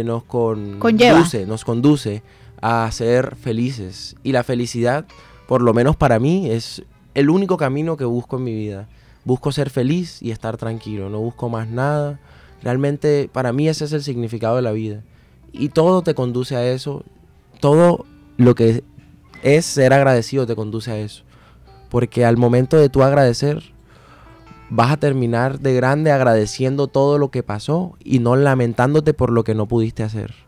nos 0.03 0.25
conduce, 0.25 1.45
nos 1.47 1.63
conduce 1.63 2.23
a 2.63 2.91
ser 2.91 3.37
felices. 3.37 4.17
Y 4.23 4.33
la 4.33 4.45
felicidad, 4.45 5.05
por 5.47 5.61
lo 5.61 5.75
menos 5.75 5.95
para 5.95 6.19
mí, 6.19 6.49
es 6.49 6.85
el 7.13 7.29
único 7.29 7.59
camino 7.59 7.99
que 7.99 8.07
busco 8.07 8.39
en 8.39 8.45
mi 8.45 8.55
vida. 8.55 8.89
Busco 9.27 9.53
ser 9.53 9.69
feliz 9.69 10.23
y 10.23 10.31
estar 10.31 10.57
tranquilo, 10.57 11.11
no 11.11 11.19
busco 11.19 11.51
más 11.51 11.69
nada. 11.69 12.19
Realmente 12.63 13.29
para 13.31 13.53
mí 13.53 13.69
ese 13.69 13.85
es 13.85 13.93
el 13.93 14.03
significado 14.03 14.57
de 14.57 14.63
la 14.63 14.73
vida. 14.73 15.03
Y 15.53 15.69
todo 15.69 16.01
te 16.01 16.15
conduce 16.15 16.57
a 16.57 16.67
eso. 16.67 17.05
Todo 17.61 18.07
lo 18.39 18.55
que 18.55 18.83
es 19.43 19.67
ser 19.67 19.93
agradecido 19.93 20.47
te 20.47 20.57
conduce 20.57 20.91
a 20.93 20.97
eso. 20.97 21.25
Porque 21.91 22.25
al 22.25 22.39
momento 22.39 22.79
de 22.79 22.89
tú 22.89 23.03
agradecer, 23.03 23.74
vas 24.71 24.93
a 24.93 24.97
terminar 24.97 25.61
de 25.61 25.75
grande 25.75 26.13
agradeciendo 26.13 26.87
todo 26.87 27.19
lo 27.19 27.31
que 27.31 27.43
pasó 27.43 27.95
y 28.03 28.19
no 28.19 28.37
lamentándote 28.37 29.15
por 29.15 29.31
lo 29.31 29.45
que 29.45 29.55
no 29.55 29.67
pudiste 29.67 30.03
hacer. 30.03 30.44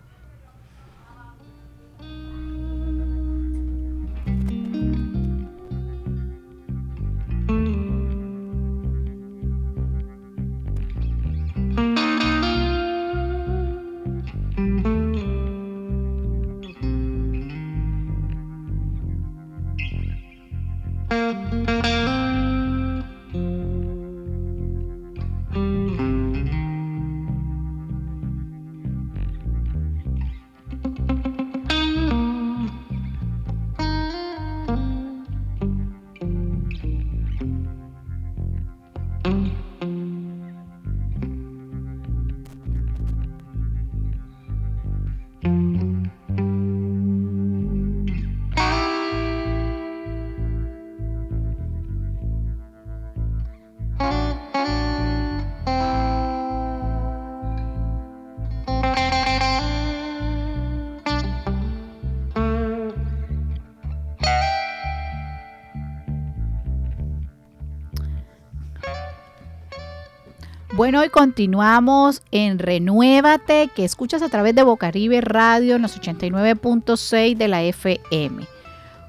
Bueno, 70.77 71.01
hoy 71.01 71.09
continuamos 71.09 72.21
en 72.31 72.59
Renuévate, 72.59 73.71
que 73.75 73.83
escuchas 73.83 74.21
a 74.21 74.29
través 74.29 74.55
de 74.55 74.63
Bocaribe 74.63 75.23
Radio 75.23 75.77
en 75.77 75.81
los 75.81 75.99
89.6 75.99 77.35
de 77.35 77.49
la 77.49 77.63
FM. 77.63 78.47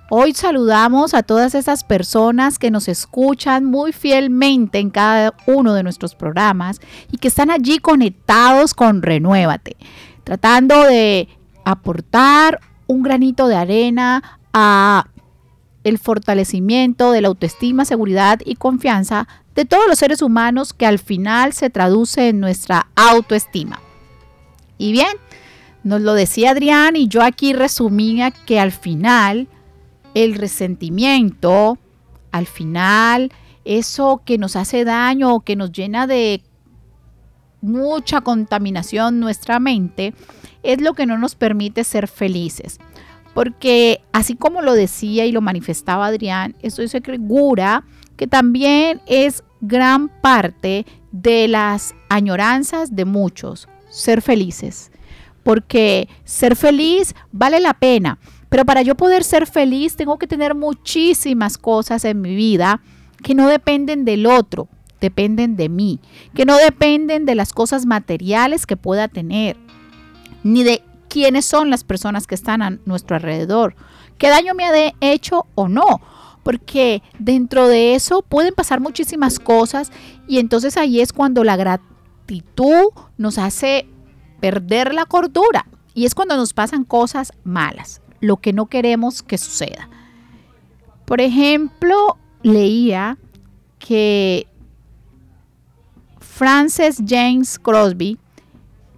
Hoy 0.09 0.33
saludamos 0.33 1.13
a 1.13 1.23
todas 1.23 1.55
esas 1.55 1.83
personas 1.83 2.57
que 2.57 2.71
nos 2.71 2.87
escuchan 2.87 3.65
muy 3.65 3.91
fielmente 3.91 4.79
en 4.79 4.91
cada 4.91 5.33
uno 5.45 5.73
de 5.73 5.83
nuestros 5.83 6.15
programas 6.15 6.79
y 7.11 7.17
que 7.17 7.27
están 7.27 7.51
allí 7.51 7.79
conectados 7.79 8.73
con 8.73 9.01
Renuévate, 9.01 9.75
tratando 10.23 10.83
de 10.83 11.27
aportar 11.65 12.61
un 12.87 13.03
granito 13.03 13.49
de 13.49 13.57
arena 13.57 14.39
a 14.53 15.07
el 15.87 15.97
fortalecimiento 15.97 17.11
de 17.11 17.21
la 17.21 17.29
autoestima, 17.29 17.85
seguridad 17.85 18.39
y 18.43 18.55
confianza 18.55 19.27
de 19.55 19.65
todos 19.65 19.87
los 19.87 19.99
seres 19.99 20.21
humanos 20.21 20.73
que 20.73 20.85
al 20.85 20.99
final 20.99 21.53
se 21.53 21.69
traduce 21.69 22.29
en 22.29 22.39
nuestra 22.39 22.87
autoestima. 22.95 23.81
Y 24.77 24.91
bien, 24.91 25.11
nos 25.83 26.01
lo 26.01 26.13
decía 26.13 26.51
Adrián 26.51 26.95
y 26.95 27.07
yo 27.07 27.23
aquí 27.23 27.53
resumía 27.53 28.31
que 28.31 28.59
al 28.59 28.71
final 28.71 29.47
el 30.13 30.35
resentimiento, 30.35 31.77
al 32.31 32.47
final 32.47 33.31
eso 33.63 34.21
que 34.25 34.37
nos 34.37 34.55
hace 34.55 34.83
daño 34.83 35.33
o 35.33 35.39
que 35.39 35.55
nos 35.55 35.71
llena 35.71 36.05
de 36.07 36.41
mucha 37.61 38.21
contaminación 38.21 39.19
nuestra 39.19 39.59
mente, 39.59 40.13
es 40.63 40.81
lo 40.81 40.93
que 40.93 41.05
no 41.05 41.17
nos 41.17 41.35
permite 41.35 41.83
ser 41.83 42.07
felices. 42.07 42.79
Porque 43.37 44.01
así 44.13 44.35
como 44.35 44.63
lo 44.63 44.73
decía 44.73 45.27
y 45.27 45.31
lo 45.31 45.41
manifestaba 45.41 46.07
Adrián, 46.07 46.55
estoy 46.63 46.87
segura 46.87 47.83
que 48.15 48.25
también 48.25 48.99
es 49.05 49.43
gran 49.61 50.09
parte 50.09 50.87
de 51.11 51.47
las 51.47 51.93
añoranzas 52.09 52.95
de 52.95 53.05
muchos, 53.05 53.67
ser 53.91 54.23
felices. 54.23 54.89
Porque 55.43 56.09
ser 56.23 56.55
feliz 56.55 57.13
vale 57.31 57.59
la 57.59 57.75
pena, 57.75 58.17
pero 58.49 58.65
para 58.65 58.81
yo 58.81 58.95
poder 58.95 59.23
ser 59.23 59.45
feliz 59.45 59.95
tengo 59.95 60.17
que 60.17 60.25
tener 60.25 60.55
muchísimas 60.55 61.59
cosas 61.59 62.05
en 62.05 62.21
mi 62.21 62.35
vida 62.35 62.81
que 63.21 63.35
no 63.35 63.47
dependen 63.49 64.03
del 64.03 64.25
otro, 64.25 64.67
dependen 64.99 65.55
de 65.57 65.69
mí, 65.69 65.99
que 66.33 66.45
no 66.45 66.57
dependen 66.57 67.27
de 67.27 67.35
las 67.35 67.53
cosas 67.53 67.85
materiales 67.85 68.65
que 68.65 68.77
pueda 68.77 69.07
tener, 69.07 69.57
ni 70.41 70.63
de 70.63 70.81
quiénes 71.09 71.45
son 71.45 71.69
las 71.69 71.83
personas 71.83 72.27
que 72.27 72.35
están 72.35 72.61
a 72.61 72.77
nuestro 72.85 73.15
alrededor, 73.15 73.75
qué 74.17 74.29
daño 74.29 74.53
me 74.53 74.65
ha 74.65 74.93
hecho 75.01 75.45
o 75.55 75.67
no 75.67 76.01
porque 76.47 77.03
dentro 77.19 77.67
de 77.67 77.93
eso 77.93 78.21
pueden 78.21 78.53
pasar 78.53 78.79
muchísimas 78.79 79.37
cosas 79.37 79.91
y 80.29 80.39
entonces 80.39 80.77
ahí 80.77 81.01
es 81.01 81.11
cuando 81.11 81.43
la 81.43 81.57
gratitud 81.57 82.85
nos 83.17 83.37
hace 83.37 83.85
perder 84.39 84.93
la 84.93 85.05
cordura 85.05 85.67
y 85.93 86.05
es 86.05 86.15
cuando 86.15 86.37
nos 86.37 86.53
pasan 86.53 86.85
cosas 86.85 87.33
malas, 87.43 88.01
lo 88.21 88.37
que 88.37 88.53
no 88.53 88.67
queremos 88.67 89.23
que 89.23 89.37
suceda. 89.37 89.89
Por 91.03 91.19
ejemplo, 91.19 92.17
leía 92.43 93.17
que 93.77 94.47
Frances 96.19 97.01
James 97.05 97.59
Crosby 97.59 98.17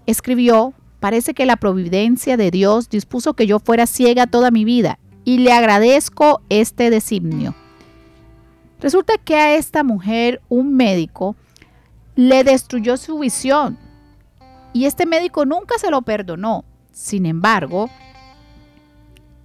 escribió, 0.06 0.76
parece 1.00 1.34
que 1.34 1.46
la 1.46 1.58
providencia 1.58 2.38
de 2.38 2.52
Dios 2.52 2.90
dispuso 2.90 3.34
que 3.34 3.48
yo 3.48 3.60
fuera 3.60 3.88
ciega 3.88 4.28
toda 4.28 4.52
mi 4.52 4.66
vida 4.66 5.00
y 5.24 5.40
le 5.40 5.52
agradezco 5.52 6.42
este 6.50 6.90
designio. 6.90 7.56
Resulta 8.80 9.18
que 9.18 9.36
a 9.36 9.56
esta 9.56 9.84
mujer 9.84 10.42
un 10.50 10.76
médico 10.76 11.36
le 12.16 12.44
destruyó 12.44 12.98
su 12.98 13.20
visión 13.20 13.78
y 14.74 14.86
este 14.86 15.06
médico 15.06 15.46
nunca 15.46 15.78
se 15.78 15.92
lo 15.92 16.02
perdonó. 16.02 16.64
Sin 16.92 17.26
embargo, 17.26 17.90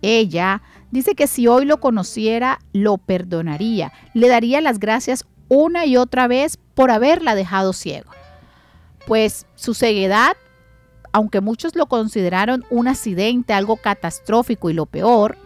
ella 0.03 0.63
dice 0.91 1.15
que 1.15 1.27
si 1.27 1.47
hoy 1.47 1.65
lo 1.65 1.81
conociera, 1.81 2.61
lo 2.73 2.99
perdonaría, 2.99 3.93
le 4.13 4.29
daría 4.29 4.61
las 4.61 4.79
gracias 4.79 5.25
una 5.49 5.87
y 5.87 5.97
otra 5.97 6.27
vez 6.29 6.59
por 6.75 6.91
haberla 6.91 7.35
dejado 7.35 7.73
ciego. 7.73 8.11
Pues 9.07 9.47
su 9.55 9.75
ceguedad, 9.75 10.37
aunque 11.15 11.41
muchos 11.41 11.77
lo 11.77 11.87
consideraron 11.87 12.65
un 12.71 12.89
accidente, 12.89 13.53
algo 13.53 13.77
catastrófico 13.77 14.69
y 14.69 14.73
lo 14.73 14.87
peor, 14.87 15.39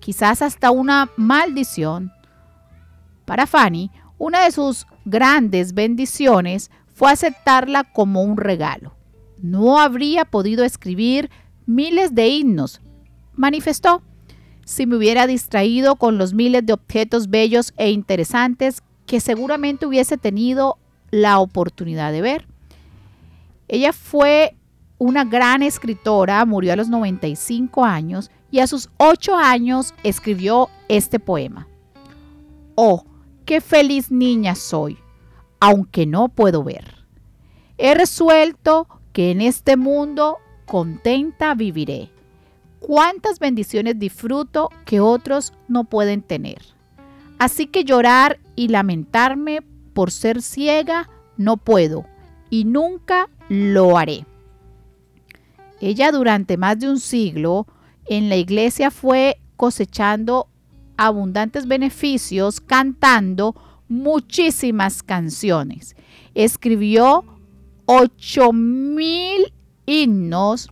quizás 0.00 0.40
hasta 0.40 0.70
una 0.70 1.10
maldición. 1.18 2.10
Para 3.26 3.46
Fanny, 3.46 3.90
una 4.16 4.42
de 4.42 4.52
sus 4.52 4.86
grandes 5.04 5.74
bendiciones 5.74 6.70
fue 6.94 7.12
aceptarla 7.12 7.84
como 7.84 8.22
un 8.22 8.38
regalo. 8.38 8.94
No 9.36 9.78
habría 9.78 10.24
podido 10.24 10.64
escribir 10.64 11.30
miles 11.66 12.14
de 12.14 12.28
himnos, 12.28 12.80
manifestó, 13.34 14.02
si 14.64 14.86
me 14.86 14.96
hubiera 14.96 15.26
distraído 15.26 15.96
con 15.96 16.16
los 16.16 16.32
miles 16.32 16.64
de 16.64 16.72
objetos 16.72 17.28
bellos 17.28 17.74
e 17.76 17.90
interesantes 17.90 18.82
que 19.04 19.20
seguramente 19.20 19.84
hubiese 19.84 20.16
tenido 20.16 20.78
la 21.10 21.38
oportunidad 21.38 22.12
de 22.12 22.22
ver. 22.22 22.53
Ella 23.68 23.92
fue 23.92 24.56
una 24.98 25.24
gran 25.24 25.62
escritora, 25.62 26.44
murió 26.44 26.72
a 26.72 26.76
los 26.76 26.88
95 26.88 27.84
años 27.84 28.30
y 28.50 28.60
a 28.60 28.66
sus 28.66 28.90
ocho 28.96 29.36
años 29.36 29.94
escribió 30.02 30.68
este 30.88 31.18
poema. 31.18 31.66
Oh, 32.74 33.04
qué 33.44 33.60
feliz 33.60 34.10
niña 34.10 34.54
soy, 34.54 34.98
aunque 35.60 36.06
no 36.06 36.28
puedo 36.28 36.62
ver. 36.62 37.04
He 37.78 37.94
resuelto 37.94 38.86
que 39.12 39.30
en 39.30 39.40
este 39.40 39.76
mundo 39.76 40.38
contenta 40.66 41.54
viviré. 41.54 42.10
Cuántas 42.80 43.38
bendiciones 43.38 43.98
disfruto 43.98 44.68
que 44.84 45.00
otros 45.00 45.52
no 45.68 45.84
pueden 45.84 46.22
tener. 46.22 46.62
Así 47.38 47.66
que 47.66 47.84
llorar 47.84 48.38
y 48.56 48.68
lamentarme 48.68 49.62
por 49.94 50.10
ser 50.10 50.42
ciega 50.42 51.08
no 51.36 51.56
puedo 51.56 52.06
y 52.54 52.64
nunca 52.64 53.28
lo 53.48 53.98
haré. 53.98 54.24
Ella 55.80 56.12
durante 56.12 56.56
más 56.56 56.78
de 56.78 56.88
un 56.88 57.00
siglo 57.00 57.66
en 58.06 58.28
la 58.28 58.36
iglesia 58.36 58.92
fue 58.92 59.38
cosechando 59.56 60.46
abundantes 60.96 61.66
beneficios 61.66 62.60
cantando 62.60 63.56
muchísimas 63.88 65.02
canciones. 65.02 65.96
Escribió 66.36 67.24
ocho 67.86 68.52
mil 68.52 69.52
himnos 69.84 70.70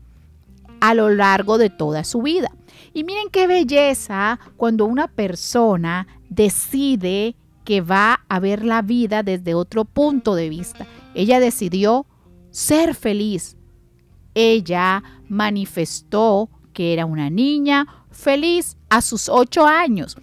a 0.81 0.95
lo 0.95 1.11
largo 1.11 1.59
de 1.59 1.69
toda 1.69 2.05
su 2.05 2.23
vida. 2.23 2.53
Y 2.95 3.03
miren 3.03 3.29
qué 3.33 3.49
belleza 3.49 4.39
cuando 4.57 4.85
una 4.85 5.09
persona 5.09 6.07
decide 6.31 7.35
que 7.65 7.81
va 7.81 8.21
a 8.29 8.39
ver 8.39 8.65
la 8.65 8.83
vida 8.83 9.25
desde 9.25 9.55
otro 9.55 9.85
punto 9.85 10.37
de 10.37 10.49
vista. 10.49 10.87
Ella 11.15 11.41
decidió 11.41 12.07
ser 12.51 12.95
feliz. 12.95 13.57
Ella 14.35 15.03
manifestó 15.29 16.49
que 16.73 16.93
era 16.93 17.07
una 17.07 17.31
niña 17.31 17.87
feliz 18.11 18.77
a 18.89 19.01
sus 19.03 19.29
ocho 19.29 19.67
años, 19.67 20.17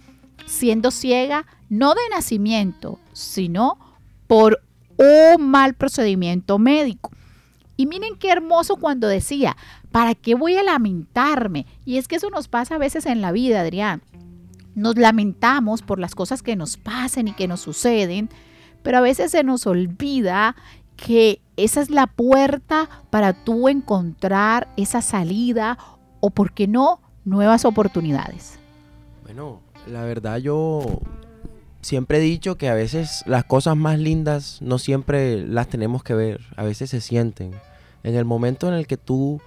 siendo 0.46 0.90
ciega 0.90 1.46
no 1.68 1.94
de 1.94 2.00
nacimiento, 2.10 2.98
sino 3.12 3.78
por 4.26 4.60
un 4.96 5.50
mal 5.50 5.74
procedimiento 5.74 6.58
médico. 6.58 7.10
Y 7.76 7.86
miren 7.86 8.16
qué 8.16 8.30
hermoso 8.30 8.76
cuando 8.76 9.08
decía, 9.08 9.56
¿para 9.90 10.14
qué 10.14 10.34
voy 10.34 10.56
a 10.56 10.62
lamentarme? 10.62 11.66
Y 11.86 11.96
es 11.96 12.08
que 12.08 12.16
eso 12.16 12.28
nos 12.28 12.48
pasa 12.48 12.74
a 12.74 12.78
veces 12.78 13.06
en 13.06 13.22
la 13.22 13.32
vida, 13.32 13.62
Adrián. 13.62 14.02
Nos 14.74 14.96
lamentamos 14.96 15.80
por 15.80 15.98
las 15.98 16.14
cosas 16.14 16.42
que 16.42 16.56
nos 16.56 16.76
pasan 16.76 17.28
y 17.28 17.32
que 17.32 17.48
nos 17.48 17.60
suceden, 17.60 18.28
pero 18.82 18.98
a 18.98 19.00
veces 19.00 19.30
se 19.30 19.44
nos 19.44 19.66
olvida 19.66 20.56
que 21.04 21.40
esa 21.56 21.80
es 21.80 21.90
la 21.90 22.06
puerta 22.06 22.88
para 23.10 23.32
tú 23.32 23.68
encontrar 23.68 24.68
esa 24.76 25.02
salida 25.02 25.78
o, 26.20 26.30
por 26.30 26.52
qué 26.52 26.66
no, 26.66 27.00
nuevas 27.24 27.64
oportunidades. 27.64 28.58
Bueno, 29.24 29.60
la 29.86 30.04
verdad 30.04 30.38
yo 30.38 31.00
siempre 31.80 32.18
he 32.18 32.20
dicho 32.20 32.56
que 32.56 32.68
a 32.68 32.74
veces 32.74 33.22
las 33.26 33.44
cosas 33.44 33.76
más 33.76 33.98
lindas 33.98 34.58
no 34.60 34.78
siempre 34.78 35.46
las 35.46 35.68
tenemos 35.68 36.02
que 36.02 36.14
ver, 36.14 36.40
a 36.56 36.64
veces 36.64 36.90
se 36.90 37.00
sienten. 37.00 37.52
En 38.02 38.14
el 38.14 38.24
momento 38.24 38.68
en 38.68 38.74
el 38.74 38.86
que 38.86 38.96
tú 38.96 39.40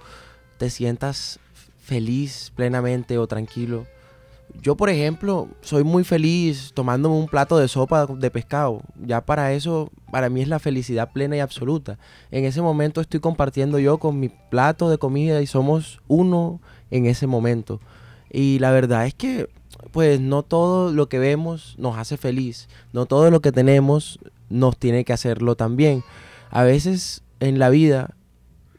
te 0.58 0.70
sientas 0.70 1.38
feliz 1.80 2.52
plenamente 2.54 3.18
o 3.18 3.26
tranquilo, 3.26 3.86
yo, 4.62 4.76
por 4.76 4.88
ejemplo, 4.88 5.48
soy 5.60 5.84
muy 5.84 6.04
feliz 6.04 6.72
tomándome 6.74 7.16
un 7.16 7.28
plato 7.28 7.58
de 7.58 7.68
sopa 7.68 8.06
de 8.06 8.30
pescado. 8.30 8.80
Ya 9.04 9.20
para 9.20 9.52
eso, 9.52 9.90
para 10.10 10.30
mí 10.30 10.40
es 10.40 10.48
la 10.48 10.58
felicidad 10.58 11.12
plena 11.12 11.36
y 11.36 11.40
absoluta. 11.40 11.98
En 12.30 12.44
ese 12.44 12.62
momento 12.62 13.00
estoy 13.00 13.20
compartiendo 13.20 13.78
yo 13.78 13.98
con 13.98 14.18
mi 14.18 14.28
plato 14.28 14.88
de 14.88 14.98
comida 14.98 15.42
y 15.42 15.46
somos 15.46 16.00
uno 16.08 16.60
en 16.90 17.06
ese 17.06 17.26
momento. 17.26 17.80
Y 18.30 18.58
la 18.58 18.70
verdad 18.70 19.06
es 19.06 19.14
que, 19.14 19.48
pues, 19.92 20.20
no 20.20 20.42
todo 20.42 20.92
lo 20.92 21.08
que 21.08 21.18
vemos 21.18 21.74
nos 21.78 21.98
hace 21.98 22.16
feliz. 22.16 22.68
No 22.92 23.06
todo 23.06 23.30
lo 23.30 23.40
que 23.40 23.52
tenemos 23.52 24.18
nos 24.48 24.78
tiene 24.78 25.04
que 25.04 25.12
hacerlo 25.12 25.56
también. 25.56 26.02
A 26.50 26.62
veces 26.62 27.22
en 27.40 27.58
la 27.58 27.68
vida, 27.68 28.14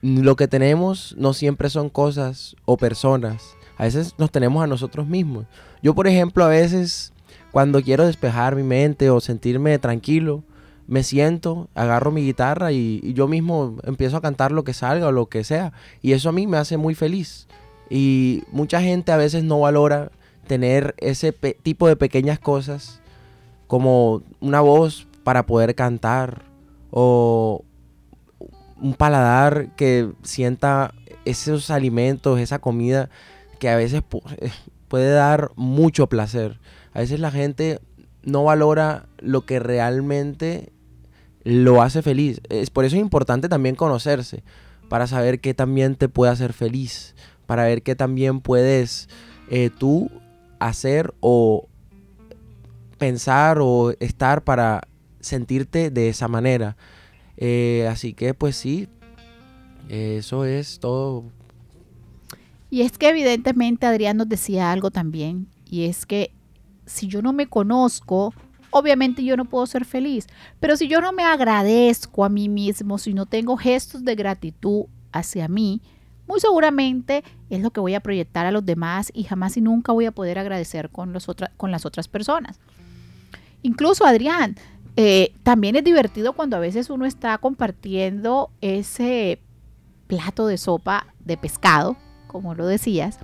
lo 0.02 0.36
que 0.36 0.48
tenemos 0.48 1.16
no 1.18 1.34
siempre 1.34 1.70
son 1.70 1.90
cosas 1.90 2.56
o 2.66 2.78
personas 2.78 3.56
a 3.78 3.84
veces 3.84 4.16
nos 4.18 4.32
tenemos 4.32 4.64
a 4.64 4.68
nosotros 4.68 5.08
mismos. 5.08 5.46
Yo, 5.82 5.94
por 5.94 6.08
ejemplo, 6.08 6.44
a 6.46 6.50
veces 6.50 7.14
cuando 7.52 7.82
quiero 7.82 8.06
despejar 8.06 8.56
mi 8.56 8.64
mente 8.64 9.10
o 9.10 9.20
sentirme 9.22 9.80
tranquilo, 9.80 10.44
me 10.88 11.04
siento, 11.04 11.70
agarro 11.74 12.12
mi 12.12 12.22
guitarra 12.22 12.72
y, 12.72 13.14
yo 13.14 13.28
mismo 13.28 13.78
empiezo 13.84 14.18
a 14.18 14.22
cantar 14.22 14.52
lo 14.52 14.64
que 14.64 14.74
salga 14.74 15.08
o 15.08 15.12
lo 15.12 15.28
que 15.28 15.44
sea. 15.44 15.74
Y 16.02 16.12
eso 16.12 16.30
a 16.30 16.32
mí 16.32 16.48
me 16.48 16.58
hace 16.58 16.78
muy 16.78 16.96
feliz. 16.96 17.48
Y 17.90 18.44
mucha 18.52 18.82
gente 18.82 19.12
a 19.12 19.18
veces 19.18 19.44
no 19.44 19.60
valora 19.60 20.12
tener 20.48 20.96
ese 20.98 21.32
tipo 21.32 21.88
de 21.88 21.96
pequeñas 21.96 22.40
cosas 22.40 23.02
como 23.68 24.22
una 24.42 24.62
voz 24.62 25.08
para 25.24 25.46
poder 25.46 25.76
cantar 25.76 26.44
o 26.92 27.64
un 28.80 28.94
paladar 28.94 29.70
que 29.76 30.12
sienta 30.24 30.94
esos 31.26 31.72
alimentos, 31.72 32.40
esa 32.40 32.60
comida 32.60 33.10
que 33.66 33.70
a 33.70 33.76
veces 33.78 34.04
eh, 34.38 34.52
puede 34.88 35.10
dar 35.10 35.50
mucho 35.56 36.08
placer. 36.08 36.60
A 36.94 37.00
veces 37.00 37.20
la 37.20 37.32
gente 37.32 37.80
no 38.22 38.44
valora 38.44 39.08
lo 39.18 39.44
que 39.44 39.58
realmente 39.58 40.72
lo 41.44 41.82
hace 41.82 42.04
feliz. 42.04 42.42
Es 42.50 42.70
por 42.70 42.86
eso 42.86 42.96
es 42.96 43.02
importante 43.02 43.50
también 43.50 43.76
conocerse, 43.76 44.44
para 44.88 45.08
saber 45.08 45.40
qué 45.40 45.56
también 45.56 45.96
te 45.96 46.10
puede 46.10 46.32
hacer 46.32 46.54
feliz, 46.54 47.16
para 47.48 47.64
ver 47.64 47.82
qué 47.82 47.96
también 47.96 48.40
puedes 48.40 49.10
eh, 49.50 49.72
tú 49.76 50.12
hacer 50.60 51.16
o 51.20 51.68
pensar 53.00 53.58
o 53.62 53.94
estar 54.00 54.44
para 54.44 54.82
sentirte 55.22 55.90
de 55.90 56.10
esa 56.10 56.28
manera. 56.28 56.78
Eh, 57.38 57.88
así 57.90 58.14
que 58.14 58.36
pues 58.36 58.58
sí, 58.58 58.90
eso 59.90 60.46
es 60.46 60.78
todo 60.80 61.24
y 62.70 62.82
es 62.82 62.98
que 62.98 63.10
evidentemente 63.10 63.86
Adrián 63.86 64.18
nos 64.18 64.30
decía 64.30 64.72
algo 64.72 64.92
también, 64.92 65.48
y 65.70 65.86
es 65.86 66.06
que 66.06 66.32
si 66.86 67.08
yo 67.08 67.22
no 67.22 67.34
me 67.34 67.48
conozco, 67.48 68.34
obviamente 68.72 69.24
yo 69.24 69.38
no 69.38 69.46
puedo 69.46 69.66
ser 69.66 69.86
feliz, 69.86 70.28
pero 70.60 70.76
si 70.78 70.88
yo 70.88 71.02
no 71.02 71.12
me 71.14 71.24
agradezco 71.24 72.26
a 72.26 72.30
mí 72.30 72.50
mismo, 72.50 72.98
si 72.98 73.14
no 73.14 73.26
tengo 73.26 73.58
gestos 73.58 74.04
de 74.04 74.16
gratitud 74.16 74.86
hacia 75.12 75.48
mí, 75.48 75.82
muy 76.28 76.40
seguramente 76.40 77.24
es 77.50 77.62
lo 77.62 77.72
que 77.72 77.80
voy 77.80 77.94
a 77.94 78.00
proyectar 78.00 78.46
a 78.46 78.52
los 78.52 78.66
demás 78.66 79.12
y 79.14 79.24
jamás 79.24 79.58
y 79.58 79.62
nunca 79.62 79.92
voy 79.92 80.06
a 80.06 80.12
poder 80.12 80.40
agradecer 80.40 80.90
con, 80.90 81.14
los 81.14 81.28
con 81.58 81.72
las 81.72 81.86
otras 81.86 82.08
personas. 82.08 82.60
Incluso 83.62 84.06
Adrián, 84.06 84.56
eh, 84.98 85.34
también 85.44 85.76
es 85.76 85.84
divertido 85.84 86.34
cuando 86.34 86.56
a 86.56 86.60
veces 86.60 86.90
uno 86.90 87.06
está 87.06 87.38
compartiendo 87.38 88.50
ese 88.62 89.40
plato 90.08 90.48
de 90.48 90.58
sopa 90.58 91.08
de 91.20 91.38
pescado 91.38 91.98
como 92.36 92.54
lo 92.54 92.68
decías, 92.68 93.18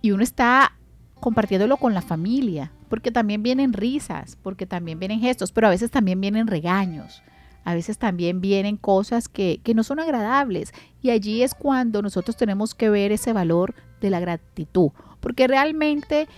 y 0.00 0.12
uno 0.12 0.22
está 0.22 0.78
compartiéndolo 1.18 1.78
con 1.78 1.94
la 1.94 2.00
familia, 2.00 2.70
porque 2.88 3.10
también 3.10 3.42
vienen 3.42 3.72
risas, 3.72 4.38
porque 4.40 4.66
también 4.66 5.00
vienen 5.00 5.18
gestos, 5.18 5.50
pero 5.50 5.66
a 5.66 5.70
veces 5.70 5.90
también 5.90 6.20
vienen 6.20 6.46
regaños, 6.46 7.24
a 7.64 7.74
veces 7.74 7.98
también 7.98 8.40
vienen 8.40 8.76
cosas 8.76 9.28
que, 9.28 9.60
que 9.64 9.74
no 9.74 9.82
son 9.82 9.98
agradables, 9.98 10.72
y 11.02 11.10
allí 11.10 11.42
es 11.42 11.54
cuando 11.54 12.02
nosotros 12.02 12.36
tenemos 12.36 12.76
que 12.76 12.88
ver 12.88 13.10
ese 13.10 13.32
valor 13.32 13.74
de 14.00 14.10
la 14.10 14.20
gratitud, 14.20 14.92
porque 15.18 15.48
realmente 15.48 16.28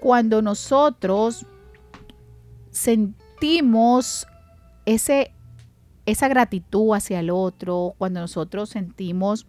cuando 0.00 0.42
nosotros 0.42 1.46
sentimos 2.72 4.26
ese, 4.84 5.30
esa 6.06 6.26
gratitud 6.26 6.92
hacia 6.92 7.20
el 7.20 7.30
otro, 7.30 7.94
cuando 7.98 8.18
nosotros 8.18 8.68
sentimos 8.70 9.46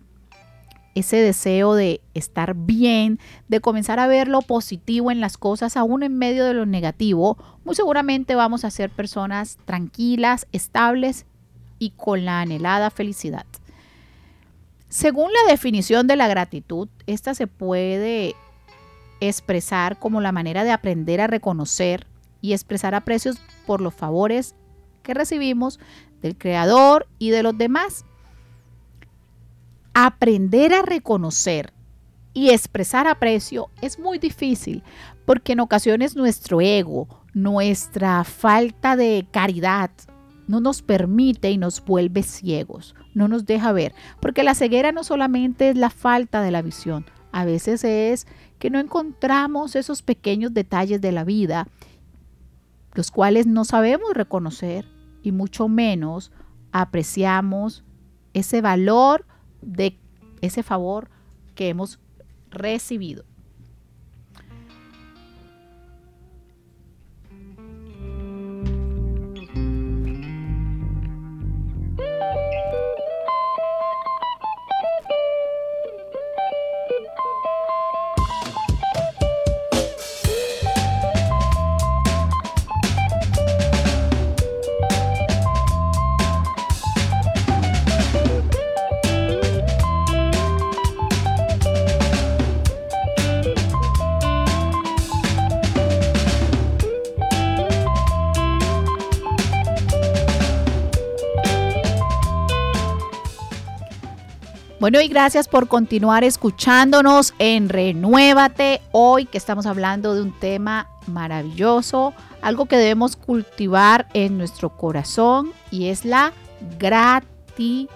ese 0.95 1.17
deseo 1.17 1.75
de 1.75 2.01
estar 2.13 2.55
bien, 2.55 3.19
de 3.49 3.60
comenzar 3.60 3.99
a 3.99 4.08
ver 4.08 4.29
lo 4.29 4.41
positivo 4.41 5.12
en 5.12 5.19
las 5.19 5.38
cosas, 5.38 5.75
aún 5.75 6.03
en 6.03 6.17
medio 6.17 6.45
de 6.45 6.53
lo 6.53 6.65
negativo, 6.65 7.38
muy 7.65 7.75
seguramente 7.75 8.34
vamos 8.34 8.63
a 8.63 8.71
ser 8.71 8.89
personas 8.89 9.58
tranquilas, 9.65 10.47
estables 10.53 11.25
y 11.79 11.91
con 11.91 12.23
la 12.23 12.39
anhelada 12.39 12.89
felicidad. 12.89 13.45
Según 14.88 15.31
la 15.34 15.51
definición 15.51 16.08
de 16.08 16.15
la 16.15 16.29
gratitud, 16.29 16.88
esta 17.05 17.36
se 17.36 17.47
puede 17.47 18.34
expresar 19.19 19.99
como 19.99 20.21
la 20.21 20.31
manera 20.31 20.63
de 20.63 20.71
aprender 20.71 21.19
a 21.19 21.27
reconocer 21.27 22.08
y 22.41 22.53
expresar 22.53 22.95
aprecios 22.95 23.38
por 23.65 23.81
los 23.81 23.93
favores 23.93 24.55
que 25.03 25.13
recibimos 25.13 25.79
del 26.21 26.38
Creador 26.38 27.08
y 27.19 27.31
de 27.31 27.43
los 27.43 27.58
demás 27.58 28.05
aprender 29.95 30.73
a 30.73 30.81
reconocer 30.81 31.71
y 32.34 32.49
expresar 32.49 33.08
aprecio 33.08 33.69
es 33.81 33.97
muy 33.97 34.19
difícil 34.19 34.84
porque 35.25 35.53
en 35.53 35.62
ocasiones 35.62 36.17
nuestro 36.17 36.60
ego, 36.60 37.08
nuestra 37.34 38.25
falta 38.25 38.97
de 38.97 39.25
caridad 39.31 39.89
no 40.47 40.60
nos 40.60 40.81
permite 40.81 41.49
y 41.49 41.58
nos 41.58 41.84
vuelve 41.84 42.23
ciegos, 42.23 42.93
no 43.13 43.29
nos 43.29 43.45
deja 43.45 43.71
ver, 43.71 43.95
porque 44.19 44.43
la 44.43 44.53
ceguera 44.53 44.91
no 44.91 45.05
solamente 45.05 45.69
es 45.69 45.77
la 45.77 45.89
falta 45.89 46.41
de 46.41 46.51
la 46.51 46.62
visión, 46.62 47.05
a 47.31 47.45
veces 47.45 47.86
es 47.86 48.27
que 48.60 48.69
no 48.69 48.79
encontramos 48.79 49.77
esos 49.77 50.01
pequeños 50.01 50.53
detalles 50.53 50.99
de 50.99 51.13
la 51.13 51.23
vida, 51.23 51.69
los 52.93 53.12
cuales 53.12 53.47
no 53.47 53.63
sabemos 53.63 54.13
reconocer 54.13 54.86
y 55.23 55.31
mucho 55.31 55.69
menos 55.69 56.34
apreciamos 56.73 57.86
ese 58.34 58.60
valor 58.60 59.25
de 59.65 59.97
ese 60.41 60.63
favor 60.63 61.10
que 61.56 61.69
hemos 61.69 61.99
recibido. 62.51 63.25
Bueno, 104.86 105.02
y 105.02 105.08
gracias 105.08 105.48
por 105.48 105.67
continuar 105.67 106.24
escuchándonos 106.24 107.34
en 107.39 107.69
Renuévate. 107.69 108.82
Hoy 108.91 109.26
que 109.26 109.39
estamos 109.39 109.65
hablando 109.65 110.13
de 110.13 110.21
un 110.21 110.32
tema 110.32 110.88
maravilloso, 111.08 112.13
algo 112.43 112.67
que 112.67 112.78
debemos 112.78 113.15
cultivar 113.15 114.08
en 114.13 114.38
nuestro 114.38 114.78
corazón 114.78 115.54
y 115.71 115.88
es 115.88 116.06
la 116.06 116.34
gratitud. 116.78 117.89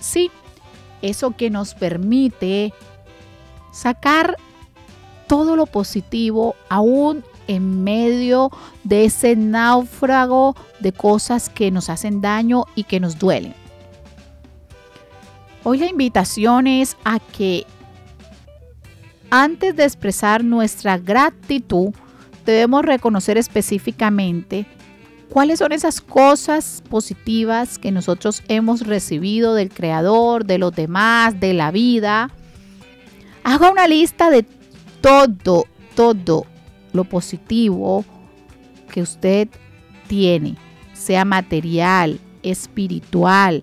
Sí, 0.00 0.30
eso 1.02 1.36
que 1.36 1.50
nos 1.50 1.74
permite 1.74 2.72
sacar 3.72 4.38
todo 5.26 5.54
lo 5.54 5.66
positivo 5.66 6.56
aún 6.70 7.26
en 7.46 7.84
medio 7.84 8.50
de 8.84 9.04
ese 9.04 9.36
náufrago 9.36 10.56
de 10.80 10.92
cosas 10.92 11.50
que 11.50 11.70
nos 11.70 11.90
hacen 11.90 12.22
daño 12.22 12.64
y 12.74 12.84
que 12.84 13.00
nos 13.00 13.18
duelen. 13.18 13.61
Hoy 15.64 15.78
la 15.78 15.86
invitación 15.86 16.66
es 16.66 16.96
a 17.04 17.20
que 17.20 17.64
antes 19.30 19.76
de 19.76 19.84
expresar 19.84 20.42
nuestra 20.42 20.98
gratitud, 20.98 21.90
debemos 22.44 22.84
reconocer 22.84 23.38
específicamente 23.38 24.66
cuáles 25.28 25.60
son 25.60 25.70
esas 25.70 26.00
cosas 26.00 26.82
positivas 26.90 27.78
que 27.78 27.92
nosotros 27.92 28.42
hemos 28.48 28.86
recibido 28.86 29.54
del 29.54 29.70
Creador, 29.70 30.44
de 30.44 30.58
los 30.58 30.74
demás, 30.74 31.38
de 31.38 31.54
la 31.54 31.70
vida. 31.70 32.30
Haga 33.44 33.70
una 33.70 33.86
lista 33.86 34.30
de 34.30 34.44
todo, 35.00 35.66
todo 35.94 36.44
lo 36.92 37.04
positivo 37.04 38.04
que 38.92 39.00
usted 39.00 39.48
tiene, 40.08 40.56
sea 40.92 41.24
material, 41.24 42.18
espiritual, 42.42 43.62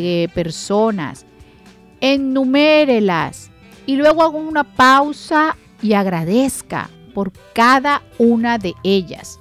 de 0.00 0.30
personas. 0.34 1.26
Enumérelas 2.00 3.50
y 3.86 3.96
luego 3.96 4.22
haga 4.22 4.36
una 4.36 4.64
pausa 4.64 5.56
y 5.82 5.92
agradezca 5.92 6.90
por 7.14 7.32
cada 7.52 8.02
una 8.18 8.58
de 8.58 8.74
ellas. 8.82 9.38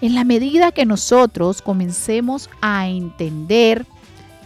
En 0.00 0.14
la 0.14 0.24
medida 0.24 0.72
que 0.72 0.86
nosotros 0.86 1.62
comencemos 1.62 2.48
a 2.60 2.88
entender 2.88 3.86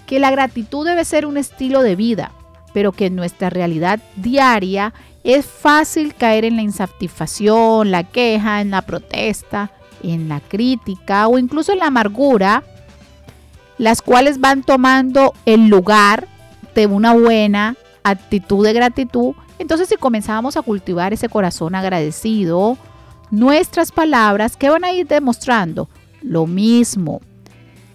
que 0.07 0.19
la 0.19 0.31
gratitud 0.31 0.87
debe 0.87 1.05
ser 1.05 1.27
un 1.27 1.37
estilo 1.37 1.83
de 1.83 1.97
vida, 1.97 2.33
pero 2.73 2.93
que 2.93 3.07
en 3.07 3.17
nuestra 3.17 3.51
realidad 3.51 4.01
diaria 4.17 4.95
es 5.25 5.47
fácil 5.47 6.15
caer 6.15 6.45
en 6.45 6.57
la 6.57 6.63
insatisfacción, 6.63 7.91
la 7.91 8.05
queja, 8.05 8.61
en 8.61 8.71
la 8.71 8.83
protesta, 8.83 9.71
en 10.03 10.29
la 10.29 10.41
crítica 10.41 11.29
o 11.29 11.39
incluso 11.39 11.73
en 11.73 11.79
la 11.79 11.87
amargura, 11.87 12.63
las 13.79 14.03
cuales 14.03 14.41
van 14.41 14.63
tomando 14.63 15.35
el 15.47 15.69
lugar 15.69 16.29
de 16.75 16.87
una 16.87 17.13
buena 17.13 17.77
actitud 18.03 18.65
de 18.65 18.73
gratitud. 18.73 19.35
Entonces 19.59 19.89
si 19.89 19.97
comenzamos 19.97 20.57
a 20.57 20.63
cultivar 20.63 21.13
ese 21.13 21.29
corazón 21.29 21.75
agradecido, 21.75 22.79
nuestras 23.31 23.93
palabras 23.93 24.57
que 24.57 24.71
van 24.71 24.85
a 24.85 24.93
ir 24.93 25.07
demostrando 25.07 25.89
lo 26.21 26.47
mismo. 26.47 27.21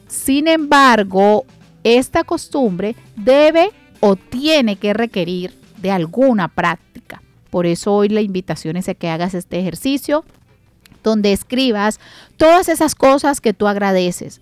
Sin 0.08 0.48
embargo, 0.48 1.46
esta 1.84 2.24
costumbre 2.24 2.96
debe 3.16 3.72
o 4.00 4.16
tiene 4.16 4.78
que 4.78 4.94
requerir 4.94 5.54
de 5.82 5.92
alguna 5.92 6.48
práctica. 6.48 7.22
Por 7.50 7.66
eso 7.66 7.94
hoy 7.94 8.10
la 8.10 8.22
invitación 8.22 8.78
es 8.78 8.90
a 8.90 8.94
que 8.94 9.10
hagas 9.10 9.34
este 9.34 9.60
ejercicio 9.60 10.26
donde 11.04 11.32
escribas 11.32 12.00
todas 12.36 12.68
esas 12.70 12.96
cosas 12.96 13.40
que 13.40 13.54
tú 13.54 13.68
agradeces. 13.68 14.42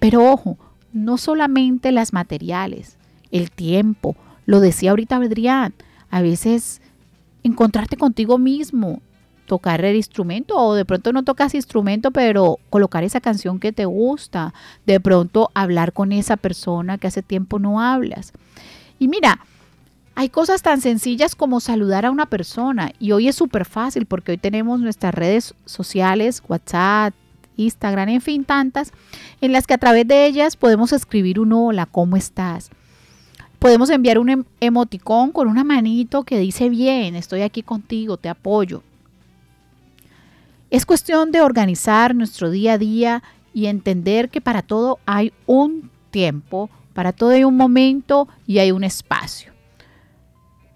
Pero 0.00 0.28
ojo, 0.32 0.58
no 0.92 1.16
solamente 1.18 1.92
las 1.92 2.12
materiales, 2.12 2.96
el 3.30 3.52
tiempo, 3.52 4.16
lo 4.46 4.58
decía 4.58 4.90
ahorita 4.90 5.16
Adrián, 5.16 5.74
a 6.10 6.22
veces 6.22 6.80
encontrarte 7.44 7.96
contigo 7.96 8.38
mismo, 8.38 9.00
tocar 9.46 9.84
el 9.84 9.96
instrumento 9.96 10.56
o 10.56 10.74
de 10.74 10.84
pronto 10.84 11.12
no 11.12 11.22
tocas 11.22 11.54
instrumento, 11.54 12.10
pero 12.10 12.58
colocar 12.70 13.04
esa 13.04 13.20
canción 13.20 13.60
que 13.60 13.72
te 13.72 13.84
gusta, 13.84 14.54
de 14.86 15.00
pronto 15.00 15.50
hablar 15.54 15.92
con 15.92 16.12
esa 16.12 16.36
persona 16.36 16.98
que 16.98 17.06
hace 17.06 17.22
tiempo 17.22 17.58
no 17.58 17.80
hablas. 17.80 18.32
Y 18.98 19.08
mira, 19.08 19.40
hay 20.14 20.28
cosas 20.28 20.62
tan 20.62 20.80
sencillas 20.80 21.34
como 21.34 21.60
saludar 21.60 22.06
a 22.06 22.10
una 22.10 22.26
persona 22.26 22.92
y 22.98 23.12
hoy 23.12 23.28
es 23.28 23.36
súper 23.36 23.64
fácil 23.64 24.06
porque 24.06 24.32
hoy 24.32 24.38
tenemos 24.38 24.80
nuestras 24.80 25.14
redes 25.14 25.54
sociales, 25.64 26.42
WhatsApp, 26.46 27.14
Instagram, 27.60 28.08
en 28.08 28.20
fin, 28.20 28.44
tantas, 28.44 28.92
en 29.40 29.52
las 29.52 29.66
que 29.66 29.74
a 29.74 29.78
través 29.78 30.06
de 30.06 30.26
ellas 30.26 30.56
podemos 30.56 30.92
escribir 30.92 31.38
un 31.40 31.52
hola, 31.52 31.86
¿cómo 31.86 32.16
estás? 32.16 32.70
Podemos 33.58 33.90
enviar 33.90 34.18
un 34.18 34.30
em-, 34.30 34.44
emoticón 34.60 35.32
con 35.32 35.48
una 35.48 35.64
manito 35.64 36.24
que 36.24 36.38
dice 36.38 36.68
bien, 36.68 37.14
estoy 37.14 37.42
aquí 37.42 37.62
contigo, 37.62 38.16
te 38.16 38.28
apoyo. 38.28 38.82
Es 40.70 40.86
cuestión 40.86 41.32
de 41.32 41.40
organizar 41.40 42.14
nuestro 42.14 42.50
día 42.50 42.74
a 42.74 42.78
día 42.78 43.22
y 43.52 43.66
entender 43.66 44.30
que 44.30 44.40
para 44.40 44.62
todo 44.62 44.98
hay 45.04 45.32
un 45.46 45.90
tiempo, 46.10 46.70
para 46.94 47.12
todo 47.12 47.30
hay 47.30 47.44
un 47.44 47.56
momento 47.56 48.28
y 48.46 48.58
hay 48.58 48.70
un 48.72 48.84
espacio. 48.84 49.52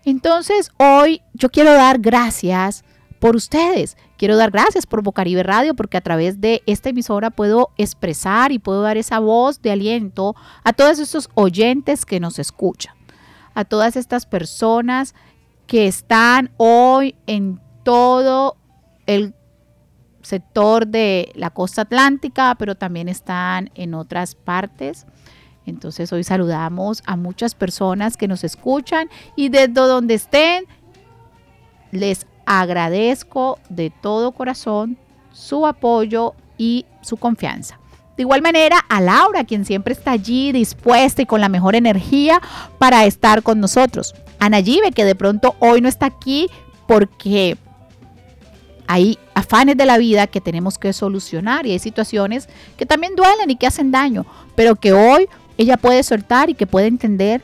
Entonces, 0.05 0.71
hoy 0.77 1.23
yo 1.33 1.49
quiero 1.49 1.73
dar 1.73 1.99
gracias 1.99 2.85
por 3.25 3.37
ustedes. 3.37 3.97
Quiero 4.19 4.37
dar 4.37 4.51
gracias 4.51 4.85
por 4.85 5.03
Bocaribe 5.03 5.43
Radio 5.43 5.73
porque 5.73 5.97
a 5.97 6.03
través 6.03 6.43
de 6.43 6.63
esta 6.67 6.91
emisora 6.91 7.31
puedo 7.31 7.71
expresar 7.79 8.53
y 8.53 8.59
puedo 8.59 8.83
dar 8.83 8.99
esa 8.99 9.19
voz 9.19 9.63
de 9.63 9.71
aliento 9.71 10.37
a 10.63 10.75
todos 10.75 10.99
esos 10.99 11.31
oyentes 11.33 12.05
que 12.05 12.21
nos 12.21 12.39
escuchan, 12.39 12.95
a 13.55 13.65
todas 13.65 13.97
estas 13.97 14.27
personas 14.27 15.15
que 15.67 15.87
están 15.87 16.51
hoy 16.59 17.15
en 17.27 17.63
todo 17.83 18.59
el 19.07 19.35
sector 20.21 20.87
de 20.87 21.33
la 21.35 21.49
costa 21.49 21.81
atlántica, 21.81 22.55
pero 22.59 22.75
también 22.75 23.09
están 23.09 23.71
en 23.75 23.95
otras 23.95 24.35
partes. 24.35 25.07
Entonces 25.65 26.13
hoy 26.13 26.25
saludamos 26.25 27.03
a 27.07 27.17
muchas 27.17 27.55
personas 27.55 28.19
que 28.19 28.29
nos 28.29 28.45
escuchan 28.45 29.09
y 29.35 29.49
desde 29.49 29.73
donde 29.73 30.13
estén, 30.13 30.67
les 31.91 32.27
agradezco 32.47 33.59
de 33.69 33.91
todo 33.91 34.33
corazón 34.33 34.97
su 35.33 35.67
apoyo 35.67 36.35
y 36.59 36.87
su 37.03 37.17
confianza. 37.17 37.79
De 38.17 38.23
igual 38.23 38.43
manera, 38.43 38.79
a 38.89 39.01
Laura, 39.01 39.45
quien 39.45 39.65
siempre 39.65 39.93
está 39.93 40.13
allí 40.13 40.53
dispuesta 40.53 41.23
y 41.23 41.27
con 41.27 41.41
la 41.41 41.49
mejor 41.49 41.75
energía 41.75 42.41
para 42.79 43.05
estar 43.07 43.43
con 43.43 43.59
nosotros. 43.59 44.15
A 44.39 44.49
Nayibe, 44.49 44.93
que 44.93 45.05
de 45.05 45.17
pronto 45.17 45.57
hoy 45.59 45.81
no 45.81 45.89
está 45.89 46.07
aquí 46.07 46.49
porque 46.87 47.57
hay 48.87 49.19
afanes 49.35 49.77
de 49.77 49.87
la 49.87 49.99
vida 49.99 50.27
que 50.29 50.41
tenemos 50.41 50.79
que 50.79 50.93
solucionar 50.93 51.67
y 51.67 51.73
hay 51.73 51.79
situaciones 51.79 52.49
que 52.77 52.87
también 52.87 53.17
duelen 53.17 53.51
y 53.51 53.57
que 53.57 53.67
hacen 53.67 53.91
daño, 53.91 54.27
pero 54.55 54.77
que 54.77 54.93
hoy 54.93 55.29
ella 55.57 55.77
puede 55.77 56.03
soltar 56.03 56.51
y 56.51 56.55
que 56.55 56.67
puede 56.67 56.87
entender 56.87 57.43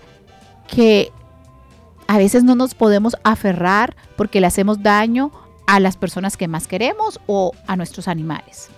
que 0.68 1.10
a 2.10 2.18
veces 2.18 2.42
no 2.42 2.56
nos 2.56 2.74
podemos 2.74 3.16
aferrar 3.22 3.94
porque 4.16 4.40
le 4.40 4.48
hacemos 4.48 4.82
daño 4.82 5.30
a 5.68 5.78
las 5.78 5.96
personas 5.96 6.36
que 6.36 6.48
más 6.48 6.66
queremos 6.66 7.20
o 7.26 7.52
a 7.68 7.76
nuestros 7.76 8.08
animales. 8.08 8.68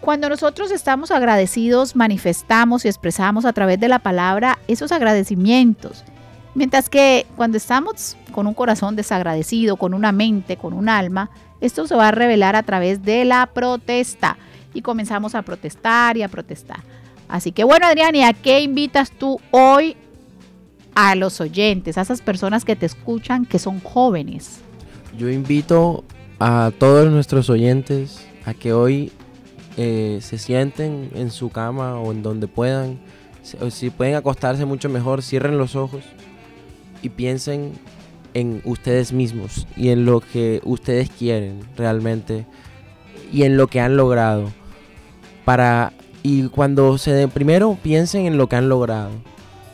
Cuando 0.00 0.28
nosotros 0.28 0.72
estamos 0.72 1.12
agradecidos, 1.12 1.94
manifestamos 1.94 2.84
y 2.84 2.88
expresamos 2.88 3.44
a 3.44 3.52
través 3.52 3.78
de 3.78 3.86
la 3.86 4.00
palabra 4.00 4.58
esos 4.66 4.90
agradecimientos 4.90 6.04
Mientras 6.56 6.88
que 6.88 7.26
cuando 7.36 7.58
estamos 7.58 8.16
con 8.32 8.46
un 8.46 8.54
corazón 8.54 8.96
desagradecido, 8.96 9.76
con 9.76 9.92
una 9.92 10.10
mente, 10.10 10.56
con 10.56 10.72
un 10.72 10.88
alma, 10.88 11.28
esto 11.60 11.86
se 11.86 11.94
va 11.94 12.08
a 12.08 12.12
revelar 12.12 12.56
a 12.56 12.62
través 12.62 13.02
de 13.02 13.26
la 13.26 13.44
protesta 13.44 14.38
y 14.72 14.80
comenzamos 14.80 15.34
a 15.34 15.42
protestar 15.42 16.16
y 16.16 16.22
a 16.22 16.28
protestar. 16.28 16.78
Así 17.28 17.52
que 17.52 17.62
bueno, 17.62 17.86
Adrián, 17.86 18.14
¿y 18.14 18.24
a 18.24 18.32
qué 18.32 18.60
invitas 18.60 19.10
tú 19.10 19.38
hoy 19.50 19.98
a 20.96 21.14
los 21.14 21.42
oyentes, 21.42 21.98
a 21.98 22.00
esas 22.00 22.22
personas 22.22 22.64
que 22.64 22.74
te 22.74 22.86
escuchan 22.86 23.44
que 23.44 23.58
son 23.58 23.80
jóvenes? 23.80 24.60
Yo 25.16 25.30
invito 25.30 26.04
a 26.40 26.72
todos 26.76 27.10
nuestros 27.10 27.50
oyentes 27.50 28.26
a 28.46 28.54
que 28.54 28.72
hoy 28.72 29.12
eh, 29.76 30.18
se 30.22 30.38
sienten 30.38 31.10
en 31.14 31.30
su 31.30 31.50
cama 31.50 32.00
o 32.00 32.12
en 32.12 32.22
donde 32.22 32.48
puedan. 32.48 32.98
Si 33.70 33.90
pueden 33.90 34.14
acostarse 34.14 34.64
mucho 34.64 34.88
mejor, 34.88 35.22
cierren 35.22 35.58
los 35.58 35.76
ojos 35.76 36.02
y 37.02 37.10
piensen 37.10 37.72
en 38.32 38.62
ustedes 38.64 39.12
mismos 39.12 39.66
y 39.76 39.90
en 39.90 40.06
lo 40.06 40.20
que 40.20 40.60
ustedes 40.64 41.10
quieren 41.10 41.60
realmente 41.76 42.46
y 43.30 43.42
en 43.42 43.58
lo 43.58 43.66
que 43.66 43.80
han 43.80 43.98
logrado. 43.98 44.50
Para 45.44 45.92
y 46.22 46.48
cuando 46.48 46.96
se 46.96 47.12
den, 47.12 47.28
primero 47.28 47.78
piensen 47.82 48.24
en 48.24 48.38
lo 48.38 48.48
que 48.48 48.56
han 48.56 48.70
logrado 48.70 49.10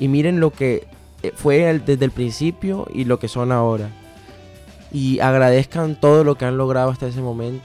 y 0.01 0.09
miren 0.09 0.41
lo 0.41 0.51
que 0.51 0.92
eh, 1.23 1.33
fue 1.35 1.79
desde 1.79 2.05
el 2.05 2.11
principio 2.11 2.87
y 2.93 3.05
lo 3.05 3.19
que 3.19 3.29
son 3.29 3.53
ahora. 3.53 3.91
Y 4.93 5.21
agradezcan 5.21 5.99
todo 5.99 6.25
lo 6.25 6.37
que 6.37 6.45
han 6.45 6.57
logrado 6.57 6.91
hasta 6.91 7.07
ese 7.07 7.21
momento. 7.23 7.65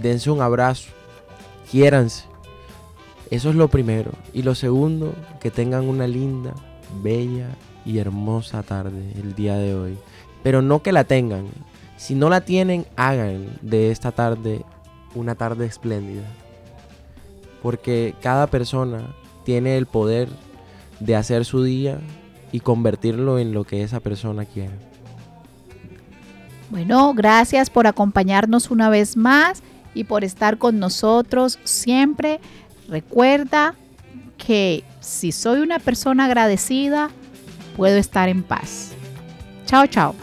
Dense 0.00 0.30
un 0.30 0.40
abrazo. 0.40 0.90
Quiéranse. 1.70 2.24
Eso 3.30 3.50
es 3.50 3.56
lo 3.56 3.68
primero. 3.68 4.12
Y 4.32 4.42
lo 4.42 4.54
segundo, 4.54 5.14
que 5.40 5.50
tengan 5.50 5.88
una 5.88 6.06
linda, 6.06 6.54
bella 7.02 7.48
y 7.84 7.98
hermosa 7.98 8.62
tarde 8.62 9.12
el 9.16 9.34
día 9.34 9.56
de 9.56 9.74
hoy. 9.74 9.98
Pero 10.42 10.62
no 10.62 10.82
que 10.82 10.92
la 10.92 11.04
tengan. 11.04 11.46
Si 11.96 12.14
no 12.14 12.28
la 12.28 12.40
tienen, 12.40 12.86
hagan 12.96 13.46
de 13.62 13.90
esta 13.90 14.12
tarde 14.12 14.64
una 15.14 15.36
tarde 15.36 15.66
espléndida. 15.66 16.24
Porque 17.62 18.14
cada 18.20 18.48
persona 18.48 19.14
tiene 19.44 19.76
el 19.76 19.86
poder 19.86 20.28
de 21.00 21.16
hacer 21.16 21.44
su 21.44 21.62
día 21.62 22.00
y 22.54 22.60
convertirlo 22.60 23.40
en 23.40 23.52
lo 23.52 23.64
que 23.64 23.82
esa 23.82 23.98
persona 23.98 24.44
quiere. 24.44 24.70
Bueno, 26.70 27.12
gracias 27.12 27.68
por 27.68 27.88
acompañarnos 27.88 28.70
una 28.70 28.88
vez 28.90 29.16
más 29.16 29.60
y 29.92 30.04
por 30.04 30.22
estar 30.22 30.56
con 30.56 30.78
nosotros 30.78 31.58
siempre. 31.64 32.38
Recuerda 32.88 33.74
que 34.38 34.84
si 35.00 35.32
soy 35.32 35.62
una 35.62 35.80
persona 35.80 36.26
agradecida, 36.26 37.10
puedo 37.76 37.96
estar 37.96 38.28
en 38.28 38.44
paz. 38.44 38.92
Chao, 39.66 39.88
chao. 39.88 40.14